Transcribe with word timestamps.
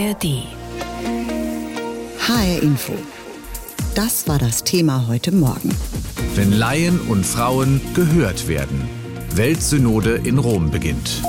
ARD. 0.00 0.44
HR 2.26 2.62
Info. 2.62 2.94
Das 3.94 4.26
war 4.26 4.38
das 4.38 4.64
Thema 4.64 5.06
heute 5.08 5.30
Morgen. 5.30 5.76
Wenn 6.34 6.52
Laien 6.52 6.98
und 7.02 7.26
Frauen 7.26 7.82
gehört 7.94 8.48
werden. 8.48 8.88
Weltsynode 9.34 10.20
in 10.24 10.38
Rom 10.38 10.70
beginnt. 10.70 11.22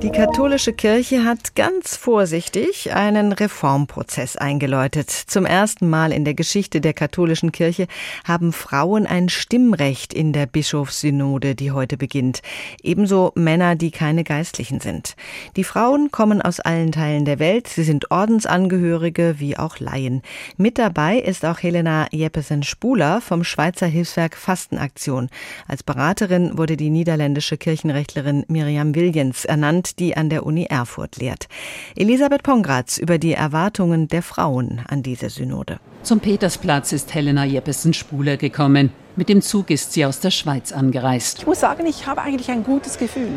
Die 0.00 0.10
katholische 0.10 0.72
Kirche 0.72 1.24
hat 1.24 1.56
ganz 1.56 1.96
vorsichtig 1.96 2.92
einen 2.92 3.32
Reformprozess 3.32 4.36
eingeläutet. 4.36 5.10
Zum 5.10 5.44
ersten 5.44 5.90
Mal 5.90 6.12
in 6.12 6.24
der 6.24 6.34
Geschichte 6.34 6.80
der 6.80 6.92
katholischen 6.92 7.50
Kirche 7.50 7.88
haben 8.24 8.52
Frauen 8.52 9.08
ein 9.08 9.28
Stimmrecht 9.28 10.14
in 10.14 10.32
der 10.32 10.46
Bischofssynode, 10.46 11.56
die 11.56 11.72
heute 11.72 11.96
beginnt. 11.96 12.42
Ebenso 12.80 13.32
Männer, 13.34 13.74
die 13.74 13.90
keine 13.90 14.22
Geistlichen 14.22 14.78
sind. 14.78 15.16
Die 15.56 15.64
Frauen 15.64 16.12
kommen 16.12 16.42
aus 16.42 16.60
allen 16.60 16.92
Teilen 16.92 17.24
der 17.24 17.40
Welt. 17.40 17.66
Sie 17.66 17.82
sind 17.82 18.12
Ordensangehörige 18.12 19.40
wie 19.40 19.56
auch 19.56 19.80
Laien. 19.80 20.22
Mit 20.56 20.78
dabei 20.78 21.18
ist 21.18 21.44
auch 21.44 21.60
Helena 21.60 22.06
Jeppesen-Spuler 22.12 23.20
vom 23.20 23.42
Schweizer 23.42 23.86
Hilfswerk 23.88 24.36
Fastenaktion. 24.36 25.28
Als 25.66 25.82
Beraterin 25.82 26.56
wurde 26.56 26.76
die 26.76 26.90
niederländische 26.90 27.56
Kirchenrechtlerin 27.56 28.44
Miriam 28.46 28.94
Williams 28.94 29.44
ernannt 29.44 29.87
die 29.96 30.16
an 30.16 30.28
der 30.28 30.46
Uni 30.46 30.64
Erfurt 30.64 31.16
lehrt. 31.16 31.46
Elisabeth 31.96 32.42
Pongratz 32.42 32.98
über 32.98 33.18
die 33.18 33.32
Erwartungen 33.32 34.08
der 34.08 34.22
Frauen 34.22 34.80
an 34.88 35.02
diese 35.02 35.30
Synode. 35.30 35.80
Zum 36.02 36.20
Petersplatz 36.20 36.92
ist 36.92 37.12
Helena 37.14 37.44
Jeppesen-Spuler 37.44 38.36
gekommen. 38.36 38.90
Mit 39.16 39.28
dem 39.28 39.42
Zug 39.42 39.70
ist 39.70 39.92
sie 39.92 40.06
aus 40.06 40.20
der 40.20 40.30
Schweiz 40.30 40.72
angereist. 40.72 41.40
Ich 41.40 41.46
muss 41.46 41.60
sagen, 41.60 41.86
ich 41.86 42.06
habe 42.06 42.22
eigentlich 42.22 42.50
ein 42.50 42.64
gutes 42.64 42.98
Gefühl, 42.98 43.32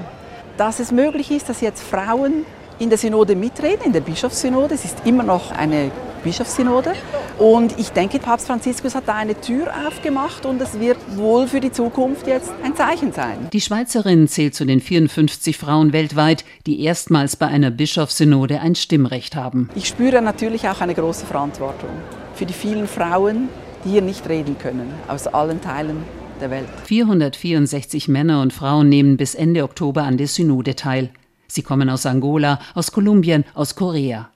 dass 0.57 0.79
es 0.79 0.91
möglich 0.91 1.31
ist, 1.31 1.49
dass 1.49 1.61
jetzt 1.61 1.81
Frauen 1.81 2.45
in 2.81 2.89
der 2.89 2.97
Synode 2.97 3.35
mitreden, 3.35 3.85
in 3.85 3.93
der 3.93 4.01
Bischofssynode. 4.01 4.73
Es 4.73 4.85
ist 4.85 5.05
immer 5.05 5.21
noch 5.21 5.51
eine 5.51 5.91
Bischofssynode. 6.23 6.93
Und 7.37 7.77
ich 7.79 7.89
denke, 7.91 8.17
Papst 8.17 8.47
Franziskus 8.47 8.95
hat 8.95 9.07
da 9.07 9.15
eine 9.15 9.39
Tür 9.39 9.71
aufgemacht 9.87 10.47
und 10.47 10.59
es 10.61 10.79
wird 10.79 10.97
wohl 11.15 11.47
für 11.47 11.59
die 11.59 11.71
Zukunft 11.71 12.25
jetzt 12.25 12.51
ein 12.63 12.75
Zeichen 12.75 13.13
sein. 13.13 13.49
Die 13.53 13.61
Schweizerin 13.61 14.27
zählt 14.27 14.55
zu 14.55 14.65
den 14.65 14.79
54 14.79 15.57
Frauen 15.57 15.93
weltweit, 15.93 16.43
die 16.65 16.83
erstmals 16.83 17.35
bei 17.35 17.47
einer 17.47 17.69
Bischofssynode 17.69 18.59
ein 18.59 18.73
Stimmrecht 18.73 19.35
haben. 19.35 19.69
Ich 19.75 19.87
spüre 19.87 20.21
natürlich 20.23 20.67
auch 20.67 20.81
eine 20.81 20.95
große 20.95 21.25
Verantwortung 21.27 21.91
für 22.33 22.47
die 22.47 22.53
vielen 22.53 22.87
Frauen, 22.87 23.49
die 23.85 23.89
hier 23.89 24.01
nicht 24.01 24.27
reden 24.27 24.57
können, 24.57 24.91
aus 25.07 25.27
allen 25.27 25.61
Teilen 25.61 26.03
der 26.39 26.49
Welt. 26.49 26.67
464 26.85 28.07
Männer 28.07 28.41
und 28.41 28.53
Frauen 28.53 28.89
nehmen 28.89 29.17
bis 29.17 29.35
Ende 29.35 29.63
Oktober 29.63 30.03
an 30.03 30.17
der 30.17 30.27
Synode 30.27 30.75
teil. 30.75 31.11
Sie 31.51 31.63
kommen 31.63 31.89
aus 31.89 32.05
Angola, 32.05 32.59
aus 32.75 32.93
Kolumbien, 32.93 33.43
aus 33.53 33.75
Korea. 33.75 34.29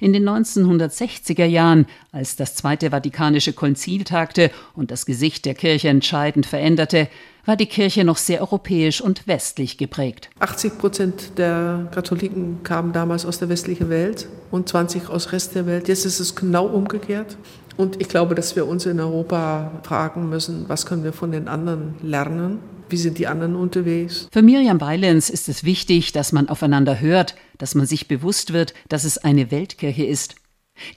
In 0.00 0.12
den 0.12 0.26
1960er 0.26 1.44
Jahren, 1.44 1.86
als 2.12 2.36
das 2.36 2.54
Zweite 2.54 2.90
Vatikanische 2.90 3.52
Konzil 3.52 4.04
tagte 4.04 4.50
und 4.74 4.90
das 4.90 5.04
Gesicht 5.04 5.44
der 5.44 5.54
Kirche 5.54 5.88
entscheidend 5.88 6.46
veränderte, 6.46 7.08
war 7.44 7.56
die 7.56 7.66
Kirche 7.66 8.04
noch 8.04 8.16
sehr 8.16 8.40
europäisch 8.40 9.00
und 9.00 9.26
westlich 9.26 9.76
geprägt. 9.76 10.30
80 10.38 10.78
Prozent 10.78 11.38
der 11.38 11.88
Katholiken 11.92 12.62
kamen 12.62 12.92
damals 12.92 13.26
aus 13.26 13.38
der 13.38 13.48
westlichen 13.48 13.90
Welt 13.90 14.28
und 14.50 14.68
20 14.68 15.10
aus 15.10 15.32
Rest 15.32 15.56
der 15.56 15.66
Welt. 15.66 15.88
Jetzt 15.88 16.06
ist 16.06 16.20
es 16.20 16.36
genau 16.36 16.66
umgekehrt. 16.66 17.36
Und 17.76 18.00
ich 18.00 18.08
glaube, 18.08 18.34
dass 18.34 18.54
wir 18.54 18.66
uns 18.66 18.86
in 18.86 19.00
Europa 19.00 19.72
fragen 19.82 20.28
müssen, 20.28 20.68
was 20.68 20.86
können 20.86 21.04
wir 21.04 21.12
von 21.12 21.32
den 21.32 21.48
anderen 21.48 21.96
lernen? 22.02 22.60
Wie 22.92 22.98
sind 22.98 23.16
die 23.16 23.26
anderen 23.26 23.56
unterwegs? 23.56 24.28
Für 24.30 24.42
Miriam 24.42 24.76
Beilens 24.76 25.30
ist 25.30 25.48
es 25.48 25.64
wichtig, 25.64 26.12
dass 26.12 26.32
man 26.32 26.50
aufeinander 26.50 27.00
hört, 27.00 27.34
dass 27.56 27.74
man 27.74 27.86
sich 27.86 28.06
bewusst 28.06 28.52
wird, 28.52 28.74
dass 28.90 29.04
es 29.04 29.16
eine 29.16 29.50
Weltkirche 29.50 30.04
ist. 30.04 30.34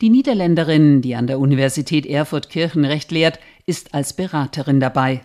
Die 0.01 0.09
Niederländerin, 0.09 1.01
die 1.01 1.15
an 1.15 1.25
der 1.25 1.39
Universität 1.39 2.05
Erfurt 2.05 2.49
Kirchenrecht 2.49 3.11
lehrt, 3.11 3.39
ist 3.65 3.93
als 3.93 4.11
Beraterin 4.11 4.81
dabei. 4.81 5.23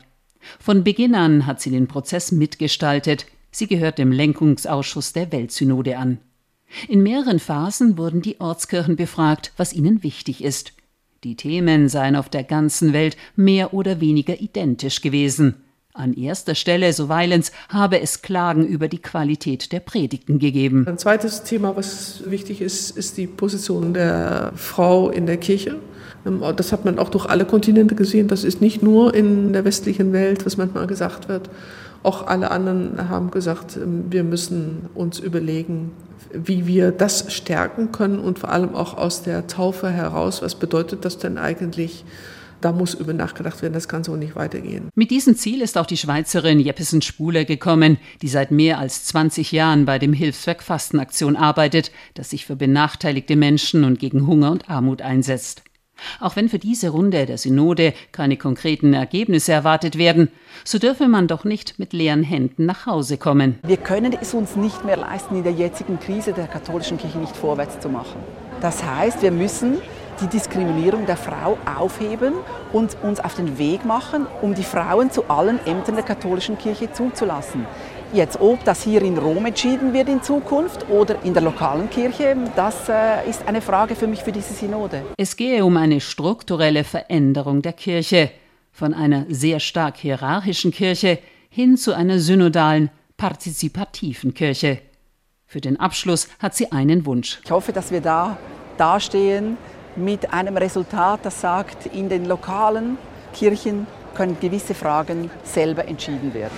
Von 0.61 0.85
Beginn 0.85 1.17
an 1.17 1.45
hat 1.45 1.61
sie 1.61 1.73
den 1.73 1.89
Prozess 1.89 2.31
mitgestaltet. 2.31 3.27
Sie 3.51 3.67
gehört 3.67 3.99
dem 3.99 4.13
Lenkungsausschuss 4.13 5.13
der 5.13 5.33
Weltsynode 5.33 5.99
an. 5.99 6.19
In 6.87 7.03
mehreren 7.03 7.41
Phasen 7.41 7.99
wurden 7.99 8.23
die 8.23 8.41
Ortskirchen 8.41 8.95
befragt, 8.95 9.53
was 9.57 9.73
ihnen 9.73 10.05
wichtig 10.05 10.45
ist. 10.45 10.75
Die 11.25 11.35
Themen 11.35 11.89
seien 11.89 12.15
auf 12.15 12.29
der 12.29 12.45
ganzen 12.45 12.93
Welt 12.93 13.17
mehr 13.35 13.75
oder 13.75 14.01
weniger 14.01 14.41
identisch 14.41 15.01
gewesen. 15.01 15.65
An 15.93 16.15
erster 16.15 16.55
Stelle, 16.55 16.93
so 16.93 17.09
Weilens, 17.09 17.51
habe 17.69 18.01
es 18.01 18.23
Klagen 18.23 18.65
über 18.65 18.87
die 18.87 19.03
Qualität 19.03 19.73
der 19.73 19.81
Predigten 19.81 20.39
gegeben. 20.39 20.87
Ein 20.87 20.99
zweites 20.99 21.43
Thema, 21.43 21.75
was 21.75 22.23
wichtig 22.27 22.61
ist, 22.61 22.97
ist 22.97 23.17
die 23.17 23.27
Position 23.27 23.93
der 23.93 24.53
Frau 24.55 25.11
in 25.11 25.27
der 25.27 25.37
Kirche. 25.37 25.77
Ähm, 26.25 26.43
das 26.55 26.71
hat 26.73 26.85
man 26.85 26.99
auch 26.99 27.09
durch 27.09 27.27
alle 27.27 27.45
Kontinente 27.45 27.97
gesehen. 27.97 28.29
Das 28.29 28.45
ist 28.45 28.61
nicht 28.61 28.83
nur 28.83 29.15
in 29.15 29.53
der 29.53 29.65
westlichen 29.65 30.13
Welt, 30.13 30.47
was 30.47 30.57
manchmal 30.57 30.87
gesagt 30.87 31.29
wird. 31.29 31.51
Auch 32.03 32.27
alle 32.27 32.51
anderen 32.51 33.09
haben 33.09 33.31
gesagt, 33.33 33.77
ähm, 33.77 34.05
wir 34.11 34.23
müssen 34.23 34.89
uns 34.95 35.19
überlegen, 35.19 35.91
wie 36.33 36.67
wir 36.69 36.93
das 36.93 37.33
stärken 37.33 37.91
können 37.91 38.21
und 38.21 38.39
vor 38.39 38.51
allem 38.51 38.75
auch 38.75 38.97
aus 38.97 39.23
der 39.23 39.49
Taufe 39.49 39.91
heraus. 39.91 40.41
Was 40.41 40.55
bedeutet 40.55 41.05
das 41.05 41.19
denn 41.19 41.37
eigentlich? 41.37 42.05
Da 42.61 42.73
muss 42.73 42.95
über 42.95 43.15
nachgedacht 43.15 43.63
werden, 43.63 43.73
das 43.73 43.89
kann 43.89 44.05
so 44.05 44.17
nicht 44.17 44.37
weitergehen. 44.37 44.91
Mit 44.95 45.11
diesem 45.11 45.35
Ziel 45.35 45.63
ist 45.63 45.79
auch 45.79 45.87
die 45.87 45.97
Schweizerin 45.97 46.61
Jeppesen 46.61 47.01
Spuler 47.01 47.45
gekommen, 47.45 47.99
die 48.21 48.29
seit 48.29 48.51
mehr 48.51 48.79
als 48.79 49.05
20 49.05 49.53
Jahren 49.53 49.87
bei 49.87 49.99
dem 49.99 50.13
Hilfswerk 50.13 50.63
Fastenaktion 50.63 51.37
arbeitet, 51.37 51.91
das 52.15 52.31
sich 52.31 52.45
für 52.45 52.57
benachteiligte 52.57 53.37
Menschen 53.37 53.85
und 53.85 53.99
gegen 53.99 54.27
Hunger 54.27 54.51
und 54.51 54.69
Armut 54.69 55.01
einsetzt. 55.01 55.63
Auch 56.19 56.37
wenn 56.37 56.49
für 56.49 56.59
diese 56.59 56.91
Runde 56.91 57.27
der 57.27 57.39
Synode 57.39 57.93
keine 58.13 58.37
konkreten 58.37 58.95
Ergebnisse 58.95 59.53
erwartet 59.53 59.99
werden, 59.99 60.29
so 60.65 60.79
dürfe 60.79 61.09
man 61.09 61.29
doch 61.29 61.45
nicht 61.45 61.79
mit 61.79 61.93
leeren 61.93 62.23
Händen 62.23 62.67
nach 62.67 62.87
Hause 62.87 63.19
kommen. 63.19 63.59
Wir 63.67 63.77
können 63.77 64.17
es 64.21 64.35
uns 64.35 64.57
nicht 64.57 64.85
mehr 64.85 64.97
leisten, 64.97 65.37
in 65.37 65.45
der 65.45 65.53
jetzigen 65.53 65.99
Krise 65.99 66.33
der 66.33 66.47
katholischen 66.47 66.99
Kirche 66.99 67.19
nicht 67.19 67.37
vorwärts 67.37 67.81
zu 67.81 67.89
machen. 67.89 68.21
Das 68.61 68.85
heißt, 68.85 69.23
wir 69.23 69.31
müssen 69.31 69.79
die 70.21 70.27
Diskriminierung 70.27 71.07
der 71.07 71.17
Frau 71.17 71.59
aufheben 71.79 72.35
und 72.73 72.97
uns 73.03 73.21
auf 73.21 73.35
den 73.35 73.59
Weg 73.59 73.85
machen, 73.85 74.27
um 74.43 74.55
die 74.55 74.63
Frauen 74.63 75.11
zu 75.11 75.25
allen 75.29 75.65
Ämtern 75.67 75.95
der 75.95 76.05
katholischen 76.05 76.59
Kirche 76.59 76.93
zuzulassen. 76.93 77.67
Jetzt, 78.13 78.41
ob 78.41 78.65
das 78.65 78.83
hier 78.83 79.03
in 79.03 79.19
Rom 79.19 79.47
entschieden 79.47 79.93
wird 79.93 80.09
in 80.09 80.23
Zukunft 80.23 80.89
oder 80.91 81.23
in 81.23 81.33
der 81.33 81.43
lokalen 81.43 81.89
Kirche, 81.91 82.37
das 82.57 82.89
äh, 82.89 83.29
ist 83.29 83.47
eine 83.47 83.63
Frage 83.63 83.95
für 83.95 84.09
mich 84.09 84.25
für 84.25 84.33
diese 84.33 84.53
Synode. 84.53 85.03
Es 85.17 85.37
gehe 85.37 85.65
um 85.65 85.77
eine 85.77 86.01
strukturelle 86.01 86.83
Veränderung 86.83 87.63
der 87.63 87.73
Kirche, 87.73 88.31
von 88.73 88.95
einer 88.95 89.27
sehr 89.29 89.61
stark 89.61 89.97
hierarchischen 89.97 90.71
Kirche 90.73 91.19
hin 91.49 91.77
zu 91.77 91.93
einer 91.93 92.19
synodalen, 92.19 92.91
partizipativen 93.17 94.35
Kirche. 94.35 94.81
Für 95.47 95.61
den 95.61 95.79
Abschluss 95.79 96.29
hat 96.39 96.55
sie 96.55 96.73
einen 96.73 97.07
Wunsch. 97.07 97.41
Ich 97.45 97.51
hoffe, 97.51 97.73
dass 97.73 97.91
wir 97.91 98.01
da 98.01 98.39
dastehen 98.79 99.57
mit 99.97 100.33
einem 100.33 100.57
Resultat, 100.57 101.21
das 101.23 101.41
sagt, 101.41 101.87
in 101.87 102.09
den 102.09 102.25
lokalen 102.25 102.99
Kirchen 103.33 103.87
können 104.15 104.37
gewisse 104.41 104.75
Fragen 104.75 105.31
selber 105.45 105.87
entschieden 105.87 106.35
werden. 106.35 106.57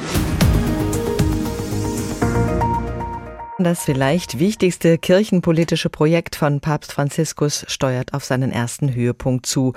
Das 3.59 3.85
vielleicht 3.85 4.41
wichtigste 4.41 4.99
kirchenpolitische 4.99 5.89
Projekt 5.89 6.35
von 6.35 6.61
Papst 6.61 6.93
Franziskus 6.93 7.65
steuert 7.69 8.13
auf 8.13 8.25
seinen 8.25 8.51
ersten 8.51 8.93
Höhepunkt 8.93 9.47
zu. 9.47 9.75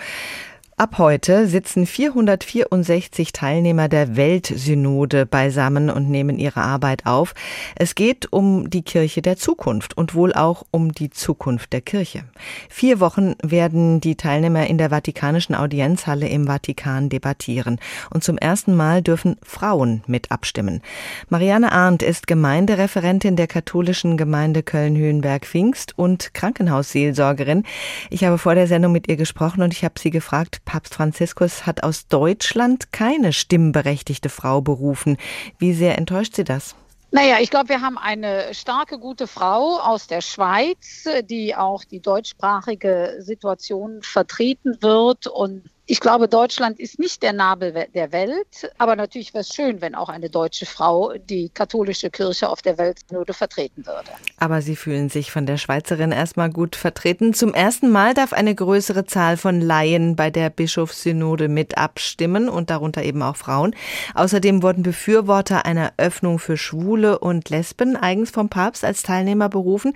Ab 0.78 0.98
heute 0.98 1.48
sitzen 1.48 1.86
464 1.86 3.32
Teilnehmer 3.32 3.88
der 3.88 4.18
Weltsynode 4.18 5.26
beisammen 5.26 5.90
und 5.90 6.10
nehmen 6.10 6.38
ihre 6.38 6.60
Arbeit 6.60 7.06
auf. 7.06 7.34
Es 7.78 7.96
geht 7.96 8.34
um 8.34 8.70
die 8.70 8.82
Kirche 8.82 9.22
der 9.22 9.38
Zukunft 9.38 9.96
und 9.96 10.16
wohl 10.16 10.34
auch 10.34 10.66
um 10.72 10.92
die 10.92 11.10
Zukunft 11.10 11.72
der 11.72 11.80
Kirche. 11.80 12.26
Vier 12.68 13.00
Wochen 13.00 13.36
werden 13.42 14.02
die 14.02 14.18
Teilnehmer 14.18 14.68
in 14.68 14.78
der 14.78 14.90
Vatikanischen 14.90 15.56
Audienzhalle 15.56 16.28
im 16.28 16.46
Vatikan 16.46 17.08
debattieren. 17.08 17.80
Und 18.10 18.26
zum 18.26 18.38
ersten 18.38 18.76
Mal 18.76 19.02
dürfen 19.02 19.38
Frauen 19.44 20.04
mit 20.08 20.30
abstimmen. 20.30 20.82
Marianne 21.30 21.72
Arndt 21.72 22.04
ist 22.04 22.28
Gemeindereferentin 22.28 23.38
der 23.38 23.48
katholischen 23.48 24.18
Gemeinde 24.18 24.62
Köln-Höhenberg-Pfingst 24.62 25.98
und 25.98 26.34
Krankenhausseelsorgerin. 26.34 27.64
Ich 28.10 28.26
habe 28.26 28.38
vor 28.38 28.56
der 28.56 28.68
Sendung 28.68 28.92
mit 28.92 29.08
ihr 29.08 29.16
gesprochen 29.16 29.62
und 29.62 29.72
ich 29.72 29.86
habe 29.86 29.98
sie 29.98 30.10
gefragt, 30.10 30.65
Papst 30.66 30.96
Franziskus 30.96 31.66
hat 31.66 31.84
aus 31.84 32.08
Deutschland 32.08 32.92
keine 32.92 33.32
stimmberechtigte 33.32 34.30
Frau 34.30 34.62
berufen. 34.62 35.18
Wie 35.60 35.74
sehr 35.74 35.98
enttäuscht 35.98 36.36
Sie 36.36 36.44
das? 36.44 36.76
Naja, 37.12 37.38
ich 37.40 37.50
glaube, 37.50 37.70
wir 37.70 37.80
haben 37.80 37.98
eine 37.98 38.54
starke, 38.54 39.00
gute 39.00 39.28
Frau 39.28 39.80
aus 39.80 40.08
der 40.08 40.20
Schweiz, 40.20 41.08
die 41.30 41.56
auch 41.56 41.86
die 41.86 42.02
deutschsprachige 42.02 43.18
Situation 43.20 44.02
vertreten 44.02 44.82
wird. 44.82 45.28
Und 45.28 45.64
Ich 45.88 46.00
glaube, 46.00 46.28
Deutschland 46.28 46.80
ist 46.80 46.98
nicht 46.98 47.22
der 47.22 47.32
Nabel 47.32 47.86
der 47.94 48.12
Welt, 48.12 48.72
aber 48.80 48.96
natürlich 48.96 49.36
wäre 49.36 49.42
es 49.42 49.54
schön, 49.54 49.82
wenn 49.82 49.94
auch 49.94 50.10
eine 50.10 50.32
deutsche 50.32 50.66
Frau 50.66 51.14
die 51.14 51.50
katholische 51.50 52.10
Kirche 52.10 52.50
auf 52.50 52.64
der 52.64 52.80
Weltsynode 52.80 53.34
vertreten 53.34 53.86
würde. 53.86 54.10
Aber 54.40 54.64
Sie 54.64 54.76
fühlen 54.76 55.10
sich 55.10 55.32
von 55.32 55.46
der 55.46 55.58
Schweizerin 55.58 56.12
erstmal 56.12 56.50
gut 56.50 56.76
vertreten. 56.76 57.36
Zum 57.36 57.54
ersten 57.54 57.92
Mal 57.92 58.16
darf 58.16 58.34
eine 58.34 58.56
größere 58.56 59.06
Zahl 59.06 59.38
von 59.38 59.62
Laien 59.62 60.16
bei 60.16 60.32
der 60.32 60.50
Bischofssynode 60.50 61.50
mit 61.50 61.78
abstimmen 61.78 62.50
und 62.50 62.72
darunter 62.72 63.04
eben 63.04 63.22
auch 63.22 63.36
Frauen. 63.36 63.76
Außerdem 64.16 64.64
wurden 64.64 64.82
Befürworter 64.82 65.68
einer 65.68 65.94
Öffnung 65.98 66.40
für 66.40 66.58
Schwule 66.58 67.20
und 67.20 67.52
Lesben 67.52 67.96
eigens 67.96 68.32
vom 68.32 68.50
Papst 68.50 68.84
als 68.84 69.04
Teilnehmer 69.04 69.50
berufen. 69.50 69.94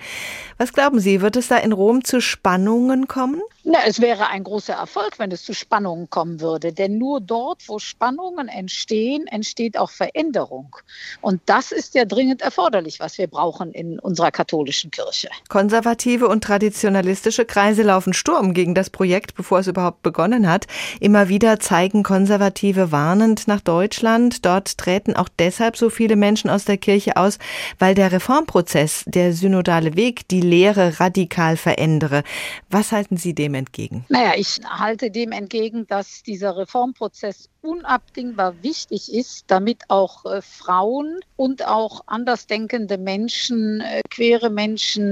Was 0.59 0.71
glauben 0.71 0.99
Sie, 0.99 1.21
wird 1.21 1.35
es 1.35 1.47
da 1.47 1.57
in 1.57 1.71
Rom 1.71 2.03
zu 2.03 2.21
Spannungen 2.21 3.07
kommen? 3.07 3.41
Na, 3.71 3.81
es 3.85 4.01
wäre 4.01 4.29
ein 4.29 4.43
großer 4.43 4.73
Erfolg, 4.73 5.19
wenn 5.19 5.31
es 5.31 5.43
zu 5.43 5.53
Spannungen 5.53 6.09
kommen 6.09 6.41
würde. 6.41 6.73
Denn 6.73 6.97
nur 6.97 7.21
dort, 7.21 7.69
wo 7.69 7.77
Spannungen 7.77 8.47
entstehen, 8.47 9.27
entsteht 9.27 9.77
auch 9.77 9.91
Veränderung. 9.91 10.75
Und 11.21 11.39
das 11.45 11.71
ist 11.71 11.93
ja 11.93 12.05
dringend 12.05 12.41
erforderlich, 12.41 12.99
was 12.99 13.19
wir 13.19 13.27
brauchen 13.27 13.71
in 13.71 13.99
unserer 13.99 14.31
katholischen 14.31 14.89
Kirche. 14.89 15.29
Konservative 15.49 16.27
und 16.27 16.43
traditionalistische 16.43 17.45
Kreise 17.45 17.83
laufen 17.83 18.13
Sturm 18.13 18.55
gegen 18.55 18.73
das 18.73 18.89
Projekt, 18.89 19.35
bevor 19.35 19.59
es 19.59 19.67
überhaupt 19.67 20.01
begonnen 20.01 20.49
hat. 20.49 20.65
Immer 20.99 21.29
wieder 21.29 21.59
zeigen 21.59 22.01
Konservative 22.01 22.91
warnend 22.91 23.47
nach 23.47 23.61
Deutschland. 23.61 24.47
Dort 24.47 24.79
treten 24.79 25.15
auch 25.15 25.29
deshalb 25.37 25.77
so 25.77 25.91
viele 25.91 26.15
Menschen 26.15 26.49
aus 26.49 26.65
der 26.65 26.77
Kirche 26.77 27.17
aus, 27.17 27.37
weil 27.77 27.93
der 27.93 28.11
Reformprozess, 28.11 29.03
der 29.05 29.31
synodale 29.33 29.95
Weg, 29.95 30.27
die 30.29 30.41
Lehre 30.41 30.99
radikal 30.99 31.55
verändere. 31.55 32.23
Was 32.71 32.91
halten 32.91 33.15
Sie 33.15 33.35
dem 33.35 33.58
entgegen? 33.59 34.05
Naja, 34.09 34.33
ich 34.35 34.59
halte 34.65 35.11
dem 35.11 35.31
entgegen, 35.31 35.85
dass 35.87 36.23
dieser 36.23 36.57
Reformprozess 36.57 37.49
unabdingbar 37.61 38.61
wichtig 38.63 39.13
ist, 39.13 39.45
damit 39.47 39.83
auch 39.89 40.25
äh, 40.25 40.41
Frauen 40.41 41.19
und 41.35 41.65
auch 41.65 42.01
andersdenkende 42.07 42.97
Menschen, 42.97 43.81
äh, 43.81 44.01
queere 44.09 44.49
Menschen, 44.49 45.11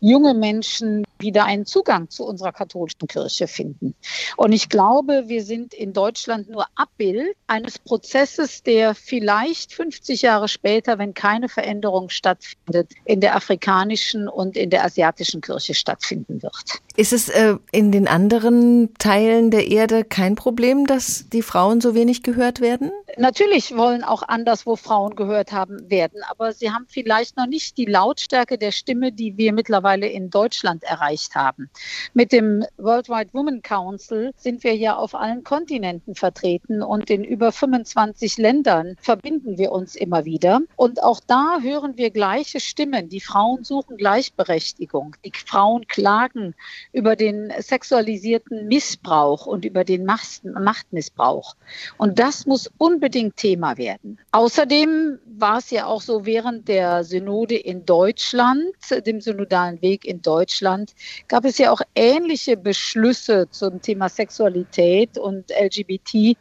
junge 0.00 0.34
Menschen 0.34 1.04
wieder 1.18 1.44
einen 1.44 1.66
Zugang 1.66 2.08
zu 2.10 2.24
unserer 2.24 2.52
katholischen 2.52 3.06
Kirche 3.08 3.48
finden. 3.48 3.94
Und 4.36 4.52
ich 4.52 4.68
glaube, 4.68 5.24
wir 5.26 5.42
sind 5.42 5.74
in 5.74 5.92
Deutschland 5.92 6.48
nur 6.48 6.66
Abbild 6.76 7.36
eines 7.46 7.78
Prozesses, 7.78 8.62
der 8.62 8.94
vielleicht 8.94 9.74
50 9.74 10.22
Jahre 10.22 10.48
später, 10.48 10.98
wenn 10.98 11.14
keine 11.14 11.48
Veränderung 11.48 12.08
stattfindet, 12.08 12.92
in 13.04 13.20
der 13.20 13.34
afrikanischen 13.34 14.28
und 14.28 14.56
in 14.56 14.70
der 14.70 14.84
asiatischen 14.84 15.40
Kirche 15.40 15.74
stattfinden 15.74 16.42
wird. 16.42 16.80
Ist 16.96 17.12
es 17.12 17.28
äh, 17.28 17.56
in 17.72 17.92
den 17.92 18.08
anderen 18.08 18.94
Teilen 18.98 19.50
der 19.50 19.68
Erde 19.68 20.04
kein 20.04 20.34
Problem, 20.34 20.86
dass 20.86 21.28
die 21.28 21.42
Frauen 21.42 21.80
so 21.80 21.87
wenig 21.94 22.22
gehört 22.22 22.60
werden? 22.60 22.90
Natürlich 23.20 23.76
wollen 23.76 24.04
auch 24.04 24.22
anderswo 24.22 24.76
Frauen 24.76 25.16
gehört 25.16 25.50
haben 25.50 25.90
werden, 25.90 26.22
aber 26.28 26.52
sie 26.52 26.70
haben 26.70 26.86
vielleicht 26.88 27.36
noch 27.36 27.48
nicht 27.48 27.76
die 27.76 27.84
Lautstärke 27.84 28.58
der 28.58 28.70
Stimme, 28.70 29.10
die 29.10 29.36
wir 29.36 29.52
mittlerweile 29.52 30.06
in 30.06 30.30
Deutschland 30.30 30.84
erreicht 30.84 31.34
haben. 31.34 31.68
Mit 32.14 32.30
dem 32.30 32.64
Worldwide 32.76 33.30
Women 33.32 33.62
Council 33.62 34.30
sind 34.36 34.62
wir 34.62 34.76
ja 34.76 34.94
auf 34.94 35.16
allen 35.16 35.42
Kontinenten 35.42 36.14
vertreten 36.14 36.80
und 36.80 37.10
in 37.10 37.24
über 37.24 37.50
25 37.50 38.38
Ländern 38.38 38.94
verbinden 39.00 39.58
wir 39.58 39.72
uns 39.72 39.96
immer 39.96 40.24
wieder. 40.24 40.60
Und 40.76 41.02
auch 41.02 41.18
da 41.26 41.58
hören 41.60 41.96
wir 41.96 42.10
gleiche 42.10 42.60
Stimmen. 42.60 43.08
Die 43.08 43.20
Frauen 43.20 43.64
suchen 43.64 43.96
Gleichberechtigung. 43.96 45.16
Die 45.24 45.32
Frauen 45.34 45.88
klagen 45.88 46.54
über 46.92 47.16
den 47.16 47.52
sexualisierten 47.58 48.68
Missbrauch 48.68 49.44
und 49.46 49.64
über 49.64 49.82
den 49.82 50.04
Machtmissbrauch. 50.04 51.56
Und 51.96 52.20
das 52.20 52.46
muss 52.46 52.70
unbedingt 52.78 53.07
Thema 53.10 53.78
werden. 53.78 54.18
Außerdem 54.32 55.18
war 55.26 55.58
es 55.58 55.70
ja 55.70 55.86
auch 55.86 56.00
so 56.00 56.26
während 56.26 56.68
der 56.68 57.04
Synode 57.04 57.56
in 57.56 57.84
Deutschland, 57.84 58.74
dem 59.06 59.20
synodalen 59.20 59.80
Weg 59.82 60.04
in 60.04 60.22
Deutschland, 60.22 60.94
gab 61.28 61.44
es 61.44 61.58
ja 61.58 61.70
auch 61.70 61.80
ähnliche 61.94 62.56
Beschlüsse 62.56 63.48
zum 63.50 63.80
Thema 63.80 64.08
Sexualität 64.08 65.18
und 65.18 65.50
LGBT 65.50 66.36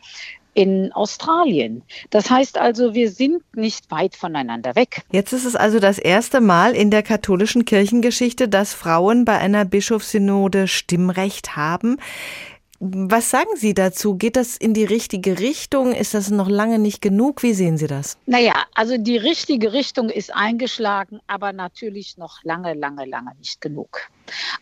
in 0.58 0.92
Australien. 0.94 1.84
Das 2.10 2.32
heißt 2.32 2.58
also, 2.58 2.96
wir 2.96 3.12
sind 3.12 3.44
nicht 3.56 3.92
weit 3.92 4.16
voneinander 4.16 4.76
weg. 4.76 5.04
Jetzt 5.12 5.32
ist 5.32 5.46
es 5.46 5.56
also 5.56 5.80
das 5.80 6.00
erste 6.00 6.42
Mal 6.42 6.76
in 6.76 6.90
der 6.90 7.04
katholischen 7.04 7.64
Kirchengeschichte, 7.64 8.50
dass 8.50 8.74
Frauen 8.74 9.24
bei 9.24 9.38
einer 9.38 9.66
Bischofssynode 9.66 10.68
Stimmrecht 10.68 11.56
haben. 11.56 11.98
Was 12.80 13.32
sagen 13.32 13.50
Sie 13.56 13.74
dazu? 13.74 14.16
Geht 14.16 14.36
das 14.36 14.56
in 14.56 14.76
die 14.76 14.84
richtige 14.84 15.40
Richtung? 15.40 15.94
Ist 15.94 16.14
das 16.14 16.30
noch 16.30 16.48
lange 16.48 16.78
nicht 16.78 17.02
genug? 17.02 17.42
Wie 17.42 17.54
sehen 17.54 17.78
Sie 17.78 17.88
das? 17.88 18.18
Naja, 18.28 18.54
also 18.76 18.98
die 18.98 19.18
richtige 19.18 19.74
Richtung 19.74 20.10
ist 20.10 20.32
eingeschlagen, 20.34 21.20
aber 21.26 21.54
natürlich 21.54 22.18
noch 22.18 22.44
lange, 22.44 22.76
lange, 22.76 23.06
lange 23.06 23.32
nicht 23.40 23.62
genug. 23.62 24.10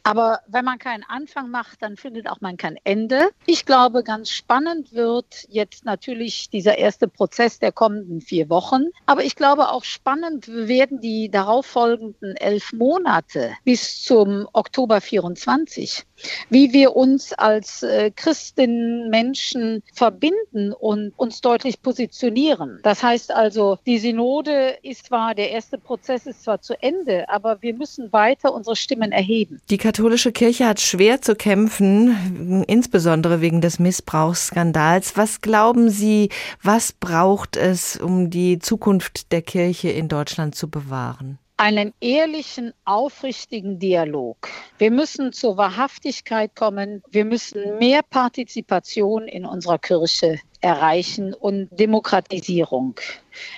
Aber 0.03 0.39
wenn 0.47 0.65
man 0.65 0.79
keinen 0.79 1.03
Anfang 1.03 1.49
macht, 1.49 1.81
dann 1.81 1.97
findet 1.97 2.29
auch 2.29 2.41
man 2.41 2.57
kein 2.57 2.77
Ende. 2.83 3.29
Ich 3.45 3.65
glaube, 3.65 4.03
ganz 4.03 4.29
spannend 4.29 4.93
wird 4.93 5.45
jetzt 5.49 5.85
natürlich 5.85 6.49
dieser 6.49 6.77
erste 6.77 7.07
Prozess 7.07 7.59
der 7.59 7.71
kommenden 7.71 8.21
vier 8.21 8.49
Wochen. 8.49 8.85
Aber 9.05 9.23
ich 9.23 9.35
glaube 9.35 9.69
auch 9.69 9.83
spannend 9.83 10.47
werden 10.47 10.99
die 11.01 11.29
darauffolgenden 11.29 12.35
elf 12.35 12.73
Monate 12.73 13.53
bis 13.63 14.03
zum 14.03 14.47
Oktober 14.53 15.01
24 15.01 16.05
wie 16.49 16.73
wir 16.73 16.95
uns 16.95 17.33
als 17.33 17.83
äh, 17.83 18.11
Christinnen, 18.11 19.09
Menschen 19.09 19.83
verbinden 19.93 20.73
und 20.73 21.13
uns 21.17 21.41
deutlich 21.41 21.81
positionieren. 21.81 22.79
Das 22.83 23.03
heißt 23.03 23.31
also, 23.31 23.77
die 23.85 23.99
Synode 23.99 24.77
ist 24.81 25.07
zwar, 25.07 25.35
der 25.35 25.51
erste 25.51 25.77
Prozess 25.77 26.25
ist 26.25 26.43
zwar 26.43 26.61
zu 26.61 26.81
Ende, 26.81 27.29
aber 27.29 27.61
wir 27.61 27.73
müssen 27.73 28.11
weiter 28.13 28.53
unsere 28.53 28.75
Stimmen 28.75 29.11
erheben. 29.11 29.54
Die 29.69 29.77
katholische 29.77 30.31
Kirche 30.31 30.67
hat 30.67 30.79
schwer 30.79 31.21
zu 31.21 31.35
kämpfen, 31.35 32.63
insbesondere 32.67 33.41
wegen 33.41 33.61
des 33.61 33.79
Missbrauchsskandals. 33.79 35.17
Was 35.17 35.41
glauben 35.41 35.89
Sie, 35.89 36.29
was 36.61 36.93
braucht 36.93 37.55
es, 37.55 37.97
um 37.97 38.29
die 38.29 38.59
Zukunft 38.59 39.31
der 39.31 39.41
Kirche 39.41 39.89
in 39.89 40.07
Deutschland 40.07 40.55
zu 40.55 40.69
bewahren? 40.69 41.39
einen 41.57 41.93
ehrlichen, 42.01 42.73
aufrichtigen 42.83 43.79
Dialog. 43.79 44.49
Wir 44.77 44.91
müssen 44.91 45.31
zur 45.31 45.55
Wahrhaftigkeit 45.55 46.53
kommen. 46.53 47.01
Wir 47.09 47.23
müssen 47.23 47.77
mehr 47.77 48.01
Partizipation 48.03 49.27
in 49.27 49.45
unserer 49.45 49.79
Kirche 49.79 50.39
erreichen 50.59 51.33
und 51.33 51.69
Demokratisierung. 51.71 52.99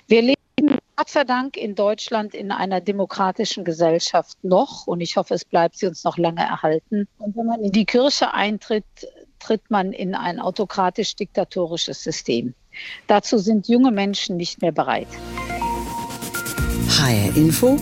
Wir 0.07 0.21
leben 0.21 0.37
Gott 0.99 1.09
sei 1.09 1.25
Dank 1.25 1.57
in 1.57 1.75
Deutschland 1.75 2.33
in 2.33 2.51
einer 2.51 2.81
demokratischen 2.81 3.63
Gesellschaft 3.63 4.35
noch 4.43 4.87
und 4.87 4.99
ich 4.99 5.15
hoffe, 5.15 5.35
es 5.35 5.45
bleibt 5.45 5.77
sie 5.77 5.85
uns 5.85 6.03
noch 6.03 6.17
lange 6.17 6.41
erhalten. 6.41 7.07
Und 7.19 7.37
wenn 7.37 7.45
man 7.45 7.63
in 7.63 7.71
die 7.71 7.85
Kirche 7.85 8.33
eintritt, 8.33 8.83
tritt 9.37 9.69
man 9.69 9.93
in 9.93 10.15
ein 10.15 10.39
autokratisch-diktatorisches 10.39 12.01
System. 12.01 12.55
Dazu 13.05 13.37
sind 13.37 13.67
junge 13.67 13.91
Menschen 13.91 14.37
nicht 14.37 14.63
mehr 14.63 14.71
bereit. 14.71 15.07
HR 16.89 17.37
Info, 17.37 17.77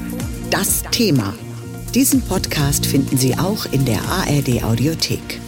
das 0.52 0.84
Thema. 0.92 1.34
Diesen 1.94 2.22
Podcast 2.22 2.86
finden 2.86 3.16
Sie 3.16 3.38
auch 3.38 3.66
in 3.72 3.86
der 3.86 4.02
ARD 4.02 4.62
Audiothek. 4.66 5.40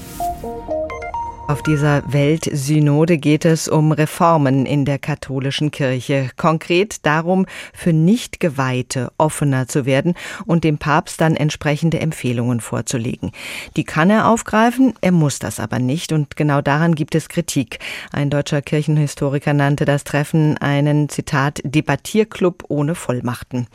Auf 1.47 1.63
dieser 1.63 2.03
Weltsynode 2.11 3.17
geht 3.17 3.45
es 3.45 3.69
um 3.69 3.93
Reformen 3.93 4.65
in 4.65 4.83
der 4.83 4.99
katholischen 4.99 5.71
Kirche. 5.71 6.29
Konkret 6.35 7.05
darum, 7.05 7.45
für 7.73 7.93
Nichtgeweihte 7.93 9.13
offener 9.17 9.65
zu 9.65 9.85
werden 9.85 10.15
und 10.45 10.65
dem 10.65 10.77
Papst 10.77 11.21
dann 11.21 11.37
entsprechende 11.37 12.01
Empfehlungen 12.01 12.59
vorzulegen. 12.59 13.31
Die 13.77 13.85
kann 13.85 14.09
er 14.09 14.27
aufgreifen, 14.27 14.93
er 14.99 15.13
muss 15.13 15.39
das 15.39 15.61
aber 15.61 15.79
nicht 15.79 16.11
und 16.11 16.35
genau 16.35 16.59
daran 16.59 16.95
gibt 16.95 17.15
es 17.15 17.29
Kritik. 17.29 17.79
Ein 18.11 18.29
deutscher 18.29 18.61
Kirchenhistoriker 18.61 19.53
nannte 19.53 19.85
das 19.85 20.03
Treffen 20.03 20.57
einen, 20.57 21.07
Zitat, 21.07 21.61
Debattierclub 21.63 22.65
ohne 22.67 22.93
Vollmachten. 22.93 23.67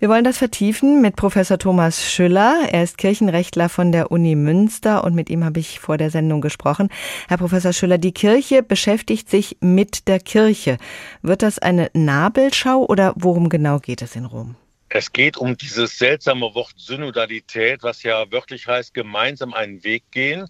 Wir 0.00 0.08
wollen 0.08 0.24
das 0.24 0.38
vertiefen 0.38 1.00
mit 1.00 1.14
Professor 1.14 1.56
Thomas 1.56 2.04
Schüller. 2.04 2.62
Er 2.72 2.82
ist 2.82 2.98
Kirchenrechtler 2.98 3.68
von 3.68 3.92
der 3.92 4.10
Uni 4.10 4.34
Münster 4.34 5.04
und 5.04 5.14
mit 5.14 5.30
ihm 5.30 5.44
habe 5.44 5.60
ich 5.60 5.78
vor 5.78 5.98
der 5.98 6.10
Sendung 6.10 6.40
gesprochen. 6.40 6.88
Herr 7.28 7.38
Professor 7.38 7.72
Schüller, 7.72 7.98
die 7.98 8.12
Kirche 8.12 8.62
beschäftigt 8.62 9.30
sich 9.30 9.56
mit 9.60 10.08
der 10.08 10.20
Kirche. 10.20 10.78
Wird 11.22 11.42
das 11.42 11.58
eine 11.58 11.90
Nabelschau 11.94 12.84
oder 12.86 13.14
worum 13.16 13.48
genau 13.48 13.78
geht 13.78 14.02
es 14.02 14.16
in 14.16 14.24
Rom? 14.24 14.56
Es 14.94 15.10
geht 15.10 15.38
um 15.38 15.56
dieses 15.56 15.96
seltsame 15.96 16.54
Wort 16.54 16.74
Synodalität, 16.76 17.82
was 17.82 18.02
ja 18.02 18.30
wörtlich 18.30 18.66
heißt, 18.66 18.92
gemeinsam 18.92 19.54
einen 19.54 19.82
Weg 19.84 20.04
gehen. 20.10 20.48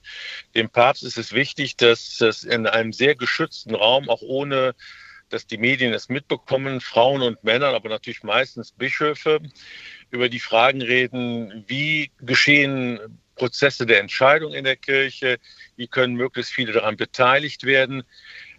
Dem 0.57 0.69
Papst 0.69 1.05
ist 1.05 1.17
es 1.17 1.33
wichtig, 1.33 1.77
dass 1.77 2.21
es 2.21 2.43
in 2.43 2.67
einem 2.67 2.93
sehr 2.93 3.15
geschützten 3.15 3.77
Raum, 3.77 4.11
auch 4.11 4.23
ohne 4.23 4.75
dass 5.29 5.47
die 5.47 5.59
Medien 5.59 5.93
es 5.93 6.09
mitbekommen, 6.09 6.81
Frauen 6.81 7.23
und 7.23 7.43
Männer, 7.45 7.69
aber 7.69 7.89
natürlich 7.89 8.25
meistens 8.25 8.73
Bischöfe, 8.73 9.41
über 10.11 10.29
die 10.29 10.41
Fragen 10.41 10.83
reden, 10.83 11.65
wie 11.69 12.11
geschehen 12.21 12.99
Prozesse 13.43 13.87
der 13.87 13.99
Entscheidung 13.99 14.55
in 14.55 14.63
der 14.63 14.77
Kirche, 14.77 15.39
wie 15.75 15.89
können 15.89 16.15
möglichst 16.15 16.53
viele 16.53 16.73
daran 16.73 16.97
beteiligt 16.97 17.65
werden. 17.65 18.05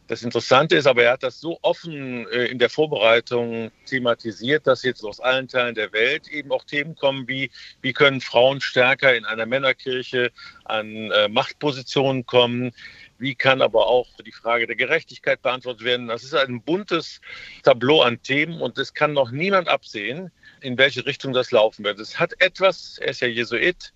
Das 0.07 0.23
Interessante 0.23 0.75
ist 0.75 0.87
aber, 0.87 1.03
er 1.03 1.13
hat 1.13 1.23
das 1.23 1.39
so 1.39 1.57
offen 1.61 2.27
äh, 2.27 2.47
in 2.47 2.59
der 2.59 2.69
Vorbereitung 2.69 3.71
thematisiert, 3.85 4.67
dass 4.67 4.83
jetzt 4.83 5.05
aus 5.05 5.21
allen 5.21 5.47
Teilen 5.47 5.75
der 5.75 5.93
Welt 5.93 6.27
eben 6.27 6.51
auch 6.51 6.65
Themen 6.65 6.95
kommen 6.95 7.29
wie, 7.29 7.49
wie 7.81 7.93
können 7.93 8.19
Frauen 8.19 8.59
stärker 8.59 9.15
in 9.15 9.23
einer 9.23 9.45
Männerkirche 9.45 10.33
an 10.65 11.11
äh, 11.11 11.29
Machtpositionen 11.29 12.25
kommen, 12.25 12.73
wie 13.17 13.35
kann 13.35 13.61
aber 13.61 13.87
auch 13.87 14.09
die 14.25 14.33
Frage 14.33 14.67
der 14.67 14.75
Gerechtigkeit 14.75 15.41
beantwortet 15.41 15.85
werden. 15.85 16.09
Das 16.09 16.25
ist 16.25 16.35
ein 16.35 16.61
buntes 16.61 17.21
Tableau 17.63 18.01
an 18.01 18.21
Themen 18.21 18.59
und 18.59 18.77
es 18.77 18.93
kann 18.93 19.13
noch 19.13 19.31
niemand 19.31 19.69
absehen, 19.69 20.29
in 20.59 20.77
welche 20.77 21.05
Richtung 21.05 21.31
das 21.31 21.51
laufen 21.51 21.85
wird. 21.85 22.01
Es 22.01 22.19
hat 22.19 22.33
etwas, 22.39 22.97
er 22.97 23.11
ist 23.11 23.21
ja 23.21 23.29
Jesuit, 23.29 23.93